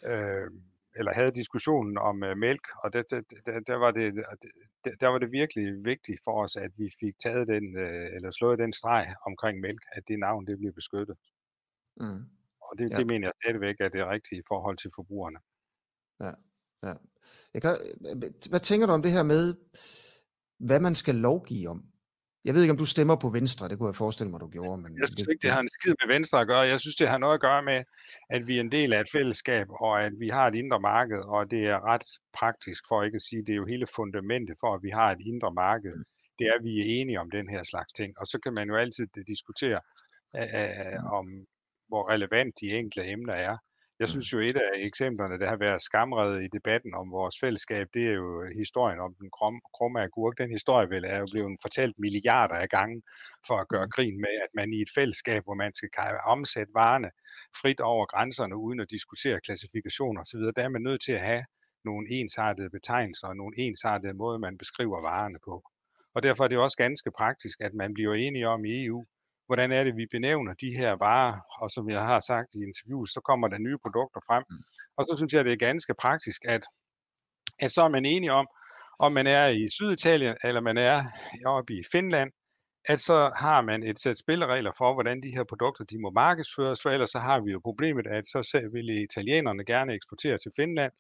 øh, 0.06 0.48
eller 0.96 1.14
havde 1.14 1.32
diskussionen 1.32 1.98
om 1.98 2.24
øh, 2.24 2.38
mælk, 2.38 2.68
og 2.84 2.94
det, 2.94 3.06
det, 3.12 3.24
det, 3.46 3.68
der, 3.68 3.76
var 3.76 3.92
det, 3.92 4.14
det, 4.84 5.02
der 5.02 5.08
var 5.08 5.18
det 5.18 5.32
virkelig 5.32 5.86
vigtigt 5.86 6.20
for 6.26 6.44
os, 6.44 6.56
at 6.56 6.72
vi 6.78 6.92
fik 7.00 7.14
taget 7.24 7.48
den, 7.48 7.78
øh, 7.78 8.16
eller 8.16 8.32
slået 8.32 8.60
den 8.60 8.74
streg 8.74 9.06
omkring 9.26 9.60
mælk, 9.60 9.84
at 9.92 10.04
det 10.08 10.20
navn 10.20 10.48
det 10.48 10.58
bliver 10.58 10.74
beskyttet. 10.74 11.18
Mm. 11.98 12.24
Og 12.62 12.78
det, 12.78 12.92
ja. 12.92 12.98
det 12.98 13.08
mener 13.08 13.28
jeg 13.28 13.34
stadigvæk 13.44 13.76
er 13.80 13.90
det 13.90 14.08
rigtige 14.08 14.40
i 14.40 14.48
forhold 14.48 14.78
til 14.78 14.92
forbrugerne. 14.96 15.40
Ja, 16.20 16.34
ja. 16.84 16.94
Jeg 17.54 17.62
kan, 17.62 17.78
hvad 18.50 18.60
tænker 18.60 18.88
du 18.88 18.94
om 18.94 19.02
det 19.02 19.12
her 19.12 19.24
med, 19.24 19.56
hvad 20.60 20.80
man 20.80 20.96
skal 20.96 21.16
lovgive 21.16 21.70
om? 21.70 21.91
Jeg 22.46 22.54
ved 22.54 22.62
ikke, 22.62 22.72
om 22.72 22.78
du 22.78 22.86
stemmer 22.86 23.16
på 23.16 23.30
Venstre, 23.30 23.70
det 23.70 23.78
kunne 23.78 23.88
jeg 23.88 23.96
forestille 23.96 24.32
mig, 24.32 24.40
du 24.40 24.48
gjorde. 24.48 24.82
Men 24.82 24.98
jeg 25.00 25.08
synes 25.08 25.28
ikke, 25.32 25.42
det 25.42 25.52
har 25.52 25.62
en 25.62 25.70
skid 25.80 25.94
med 26.02 26.14
Venstre 26.16 26.42
at 26.42 26.48
gøre. 26.48 26.60
Jeg 26.60 26.80
synes, 26.80 26.96
det 26.96 27.10
har 27.10 27.18
noget 27.18 27.34
at 27.34 27.42
gøre 27.42 27.64
med, 27.64 27.84
at 28.30 28.48
vi 28.48 28.58
er 28.58 28.62
en 28.62 28.72
del 28.72 28.94
af 28.94 29.02
et 29.02 29.10
fællesskab, 29.12 29.68
og 29.70 30.04
at 30.04 30.14
vi 30.20 30.28
har 30.28 30.48
et 30.48 30.56
indre 30.56 30.80
marked, 30.80 31.22
og 31.36 31.52
det 31.52 31.64
er 31.74 31.86
ret 31.92 32.06
praktisk, 32.34 32.84
for 32.90 33.04
ikke 33.04 33.16
at 33.16 33.22
sige, 33.22 33.42
det 33.46 33.54
er 33.54 33.62
jo 33.64 33.66
hele 33.66 33.88
fundamentet 33.96 34.56
for, 34.60 34.76
at 34.76 34.84
vi 34.84 34.90
har 34.90 35.12
et 35.12 35.22
indre 35.26 35.54
marked. 35.54 35.96
Mm. 35.96 36.04
Det 36.40 36.48
er, 36.48 36.54
at 36.54 36.64
vi 36.64 36.80
er 36.80 37.02
enige 37.02 37.20
om 37.20 37.32
den 37.32 37.50
her 37.50 37.64
slags 37.64 37.94
ting. 37.94 38.14
Og 38.20 38.26
så 38.28 38.40
kan 38.44 38.54
man 38.54 38.68
jo 38.68 38.76
altid 38.76 39.08
diskutere, 39.28 39.80
uh, 40.42 41.14
om 41.18 41.26
hvor 41.88 42.12
relevant 42.14 42.54
de 42.62 42.68
enkelte 42.80 43.10
emner 43.10 43.34
er. 43.34 43.58
Jeg 44.02 44.08
mm. 44.08 44.14
synes 44.14 44.34
jo, 44.34 44.40
et 44.40 44.58
af 44.58 44.72
eksemplerne, 44.90 45.40
der 45.40 45.48
har 45.48 45.58
været 45.58 45.82
skamredet 45.82 46.44
i 46.44 46.48
debatten 46.58 46.94
om 47.02 47.12
vores 47.12 47.36
fællesskab, 47.40 47.88
det 47.94 48.04
er 48.12 48.14
jo 48.14 48.30
historien 48.62 49.00
om 49.00 49.12
den 49.20 49.30
krum, 49.38 49.62
krumme 49.76 50.02
agurk. 50.02 50.38
Den 50.38 50.52
historie 50.58 50.90
vel 50.90 51.04
er 51.14 51.20
jo 51.20 51.28
blevet 51.32 51.60
fortalt 51.62 51.96
milliarder 52.00 52.56
af 52.56 52.70
gange 52.70 53.02
for 53.48 53.58
at 53.64 53.68
gøre 53.68 53.86
mm. 53.86 53.92
grin 53.96 54.18
med, 54.26 54.36
at 54.46 54.52
man 54.60 54.74
i 54.74 54.80
et 54.86 54.92
fællesskab, 54.98 55.42
hvor 55.44 55.54
man 55.64 55.74
skal 55.74 55.90
omsætte 56.36 56.74
varerne 56.74 57.10
frit 57.62 57.80
over 57.80 58.06
grænserne, 58.14 58.56
uden 58.66 58.80
at 58.80 58.92
diskutere 58.92 59.40
klassifikationer 59.46 60.22
osv., 60.22 60.44
der 60.56 60.64
er 60.64 60.70
man 60.76 60.82
nødt 60.82 61.02
til 61.08 61.12
at 61.12 61.26
have 61.32 61.44
nogle 61.86 62.06
ensartede 62.20 62.70
betegnelser 62.70 63.28
og 63.28 63.36
nogle 63.36 63.56
ensartede 63.58 64.14
måder, 64.14 64.38
man 64.38 64.58
beskriver 64.58 65.02
varerne 65.02 65.40
på. 65.48 65.56
Og 66.16 66.24
derfor 66.24 66.44
er 66.44 66.48
det 66.48 66.58
også 66.58 66.78
ganske 66.78 67.12
praktisk, 67.12 67.58
at 67.62 67.74
man 67.74 67.94
bliver 67.94 68.14
enige 68.14 68.48
om 68.48 68.66
i 68.66 68.86
EU, 68.86 69.06
hvordan 69.46 69.72
er 69.72 69.84
det, 69.84 69.96
vi 69.96 70.06
benævner 70.12 70.54
de 70.54 70.70
her 70.78 70.92
varer, 70.92 71.40
og 71.62 71.72
som 71.72 71.90
jeg 71.90 72.02
har 72.06 72.20
sagt 72.20 72.50
i 72.56 72.64
interviews, 72.70 73.10
så 73.14 73.22
kommer 73.30 73.48
der 73.48 73.58
nye 73.58 73.78
produkter 73.86 74.22
frem. 74.28 74.44
Mm. 74.50 74.64
Og 74.98 75.06
så 75.06 75.14
synes 75.18 75.34
jeg, 75.34 75.46
det 75.46 75.54
er 75.54 75.68
ganske 75.70 75.94
praktisk, 75.94 76.42
at, 76.46 76.64
at 77.60 77.72
så 77.72 77.82
er 77.84 77.90
man 77.90 78.06
enige 78.06 78.34
om, 78.34 78.48
om 79.00 79.12
man 79.12 79.28
er 79.28 79.48
i 79.48 79.70
Syditalien, 79.70 80.36
eller 80.44 80.62
man 80.62 80.78
er 80.78 81.04
oppe 81.46 81.74
i 81.74 81.84
Finland, 81.92 82.32
at 82.86 83.00
så 83.00 83.32
har 83.36 83.62
man 83.62 83.84
et 83.84 84.00
sæt 84.00 84.18
spilleregler 84.18 84.72
for, 84.78 84.94
hvordan 84.94 85.24
de 85.24 85.36
her 85.36 85.44
produkter 85.44 85.84
de 85.84 86.02
må 86.02 86.10
markedsføres, 86.12 86.82
for 86.82 86.90
ellers 86.90 87.10
så 87.10 87.20
har 87.20 87.40
vi 87.40 87.52
jo 87.52 87.60
problemet, 87.64 88.08
at 88.08 88.28
så 88.28 88.70
vil 88.74 89.04
italienerne 89.04 89.66
gerne 89.66 89.94
eksportere 89.94 90.38
til 90.38 90.52
Finland, 90.56 90.92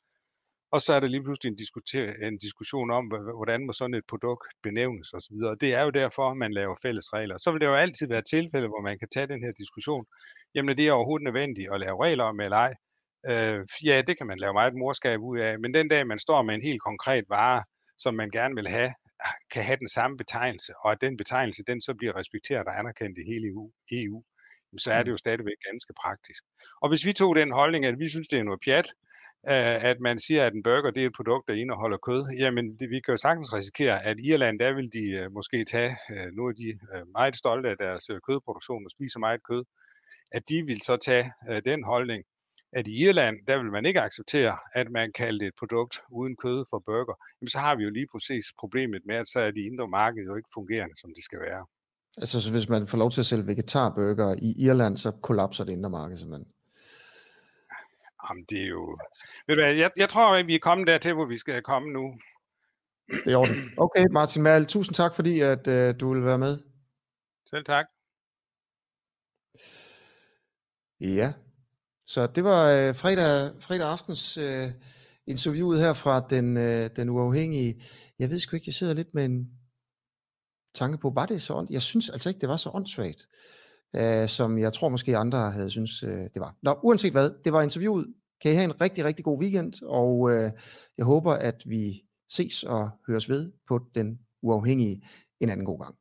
og 0.72 0.82
så 0.82 0.94
er 0.94 1.00
der 1.00 1.08
lige 1.08 1.24
pludselig 1.24 1.50
en, 1.50 2.24
en 2.28 2.38
diskussion 2.38 2.92
om, 2.92 3.06
hvordan 3.40 3.66
må 3.66 3.74
sådan 3.74 3.94
et 3.94 4.06
produkt 4.08 4.48
benævnes 4.64 5.14
osv. 5.14 5.36
Det 5.62 5.74
er 5.74 5.84
jo 5.84 5.90
derfor, 5.90 6.34
man 6.34 6.54
laver 6.54 6.76
fælles 6.82 7.14
regler. 7.14 7.38
Så 7.38 7.52
vil 7.52 7.62
det 7.62 7.68
jo 7.68 7.76
altid 7.76 8.08
være 8.08 8.22
tilfælde, 8.22 8.68
hvor 8.68 8.82
man 8.82 9.00
kan 9.00 9.10
tage 9.14 9.28
den 9.28 9.44
her 9.44 9.52
diskussion. 9.52 10.06
Jamen, 10.56 10.78
det 10.78 10.88
er 10.88 10.92
overhovedet 10.92 11.24
nødvendigt 11.24 11.68
at 11.74 11.80
lave 11.80 12.04
regler 12.06 12.24
om 12.24 12.40
eller 12.40 12.58
ej. 12.58 12.74
Øh, 13.32 13.68
ja, 13.86 14.02
det 14.08 14.18
kan 14.18 14.28
man 14.28 14.40
lave 14.40 14.54
meget 14.54 14.74
morskab 14.76 15.20
ud 15.20 15.40
af, 15.40 15.60
men 15.60 15.74
den 15.74 15.88
dag, 15.88 16.08
man 16.08 16.20
står 16.20 16.42
med 16.42 16.56
en 16.56 16.62
helt 16.62 16.82
konkret 16.82 17.26
vare, 17.30 17.64
som 17.98 18.14
man 18.14 18.30
gerne 18.30 18.56
vil 18.56 18.68
have, 18.68 18.94
kan 19.54 19.64
have 19.64 19.78
den 19.78 19.88
samme 19.88 20.18
betegnelse, 20.18 20.74
og 20.84 20.92
at 20.92 21.02
den 21.02 21.18
betegnelse, 21.18 21.64
den 21.68 21.82
så 21.82 21.94
bliver 21.94 22.16
respekteret 22.16 22.68
og 22.68 22.80
anerkendt 22.80 23.18
i 23.18 23.24
hele 23.32 23.48
EU, 23.48 23.72
EU 23.92 24.24
så 24.78 24.92
er 24.92 24.98
det 24.98 25.08
mm. 25.08 25.12
jo 25.12 25.18
stadigvæk 25.18 25.60
ganske 25.70 25.94
praktisk. 26.04 26.44
Og 26.82 26.90
hvis 26.90 27.06
vi 27.06 27.14
tog 27.14 27.36
den 27.36 27.52
holdning, 27.52 27.86
at 27.86 28.00
vi 28.00 28.10
synes, 28.10 28.28
det 28.28 28.40
er 28.40 28.44
noget 28.44 28.62
pjat, 28.66 28.94
Øh, 29.50 29.84
at 29.92 29.98
man 30.00 30.20
siger, 30.20 30.46
at 30.46 30.54
en 30.54 30.64
burger 30.64 30.92
det 30.92 31.04
er 31.04 31.08
et 31.08 31.16
produkt, 31.16 31.48
der 31.48 31.54
indeholder 31.54 31.98
kød, 31.98 32.22
jamen 32.40 32.66
det, 32.80 32.90
vi 32.90 33.00
kan 33.00 33.12
jo 33.12 33.18
sagtens 33.18 33.54
risikere, 33.54 34.06
at 34.06 34.18
Irland, 34.20 34.60
der 34.60 34.74
vil 34.74 34.90
de 34.98 35.06
uh, 35.20 35.34
måske 35.34 35.66
tage, 35.66 35.98
uh, 36.14 36.30
nu 36.36 36.42
er 36.46 36.52
de 36.52 36.70
uh, 36.94 37.08
meget 37.18 37.36
stolte 37.36 37.70
af 37.70 37.78
deres 37.78 38.10
uh, 38.10 38.18
kødproduktion 38.28 38.86
og 38.86 38.92
spiser 38.92 39.20
meget 39.20 39.42
kød, 39.50 39.64
at 40.32 40.44
de 40.50 40.64
vil 40.70 40.82
så 40.82 40.98
tage 41.08 41.26
uh, 41.50 41.58
den 41.66 41.84
holdning, 41.84 42.24
at 42.74 42.88
i 42.88 42.94
Irland, 43.06 43.36
der 43.48 43.58
vil 43.62 43.72
man 43.72 43.86
ikke 43.86 44.02
acceptere, 44.02 44.58
at 44.74 44.88
man 44.92 45.12
kalder 45.22 45.48
et 45.48 45.54
produkt 45.60 45.96
uden 46.12 46.36
kød 46.44 46.66
for 46.70 46.80
burger. 46.86 47.16
Jamen 47.38 47.50
så 47.50 47.60
har 47.66 47.76
vi 47.76 47.84
jo 47.84 47.90
lige 47.90 48.08
præcis 48.14 48.46
problemet 48.60 49.02
med, 49.06 49.16
at 49.16 49.28
så 49.28 49.40
er 49.40 49.52
de 49.52 49.62
indre 49.70 49.88
marked 49.88 50.24
jo 50.30 50.36
ikke 50.36 50.50
fungerende, 50.54 50.96
som 51.02 51.10
det 51.16 51.24
skal 51.24 51.40
være. 51.40 51.66
Altså 52.18 52.42
så 52.42 52.52
hvis 52.52 52.70
man 52.70 52.88
får 52.88 52.98
lov 52.98 53.12
til 53.12 53.22
at 53.22 53.26
sælge 53.26 53.48
vegetarburger 53.48 54.36
i 54.48 54.50
Irland, 54.66 54.98
så 54.98 55.12
kollapser 55.12 55.64
det 55.64 55.74
indre 55.74 55.90
marked 55.90 56.18
simpelthen? 56.18 56.48
Jamen, 58.30 58.46
det 58.50 58.62
er 58.62 58.68
jo... 58.68 58.98
Ved 59.48 59.56
du 59.56 59.62
hvad, 59.62 59.76
jeg, 59.76 59.92
jeg 59.98 60.10
tror, 60.10 60.36
at 60.36 60.48
vi 60.48 60.56
er 60.56 60.60
kommet 60.60 60.88
dertil, 60.88 61.14
hvor 61.14 61.26
vi 61.26 61.38
skal 61.38 61.62
komme 61.62 61.90
nu. 61.94 62.14
Det 63.26 63.34
er 63.34 63.38
ordentligt. 63.38 63.70
Okay, 63.78 64.06
Martin 64.12 64.44
Mal, 64.44 64.66
tusind 64.66 64.96
tak, 64.96 65.16
fordi 65.16 65.40
at, 65.40 65.68
uh, 65.68 66.00
du 66.00 66.14
vil 66.14 66.26
være 66.26 66.38
med. 66.38 66.60
Selv 67.46 67.66
tak. 67.66 67.86
Ja, 71.02 71.34
så 72.06 72.28
det 72.28 72.44
var 72.44 72.90
uh, 72.90 72.96
fredag, 72.96 73.62
fredag 73.62 73.88
aftens 73.88 74.38
uh, 74.38 74.68
interviewet 75.28 75.80
her 75.80 75.94
fra 75.94 76.26
den, 76.30 76.58
uh, 76.58 76.96
den 76.96 77.10
uafhængige. 77.10 77.84
Jeg 78.20 78.30
ved 78.30 78.40
sgu 78.40 78.56
ikke, 78.56 78.70
jeg 78.70 78.74
sidder 78.74 78.94
lidt 78.94 79.14
med 79.14 79.26
en 79.26 79.52
tanke 80.74 80.98
på, 80.98 81.12
var 81.16 81.26
det 81.26 81.42
så 81.42 81.54
ondt? 81.54 81.72
Jeg 81.72 81.82
synes 81.82 82.10
altså 82.10 82.30
ikke, 82.30 82.42
det 82.42 82.50
var 82.50 82.58
så 82.58 82.70
åndssvagt 82.74 83.28
øh, 83.96 84.28
som 84.28 84.58
jeg 84.58 84.74
tror 84.74 84.90
måske 84.90 85.18
andre 85.18 85.52
havde 85.52 85.70
synes 85.70 86.04
øh, 86.04 86.10
det 86.10 86.40
var. 86.40 86.56
Nå, 86.64 86.80
uanset 86.84 87.12
hvad, 87.12 87.30
det 87.44 87.54
var 87.54 87.62
interviewet. 87.62 88.14
Kan 88.42 88.52
I 88.52 88.56
have 88.56 88.64
en 88.64 88.82
rigtig, 88.82 89.06
rigtig 89.06 89.26
god 89.26 89.42
weekend, 89.42 89.74
og 89.84 90.32
øh, 90.32 90.52
jeg 90.98 91.06
håber, 91.06 91.34
at 91.34 91.64
vi 91.66 92.02
ses 92.32 92.64
og 92.64 92.90
høres 93.08 93.30
ved 93.30 93.52
på 93.68 93.80
den 93.96 94.20
uafhængige 94.44 95.02
en 95.40 95.50
anden 95.50 95.66
god 95.66 95.80
gang. 95.80 95.96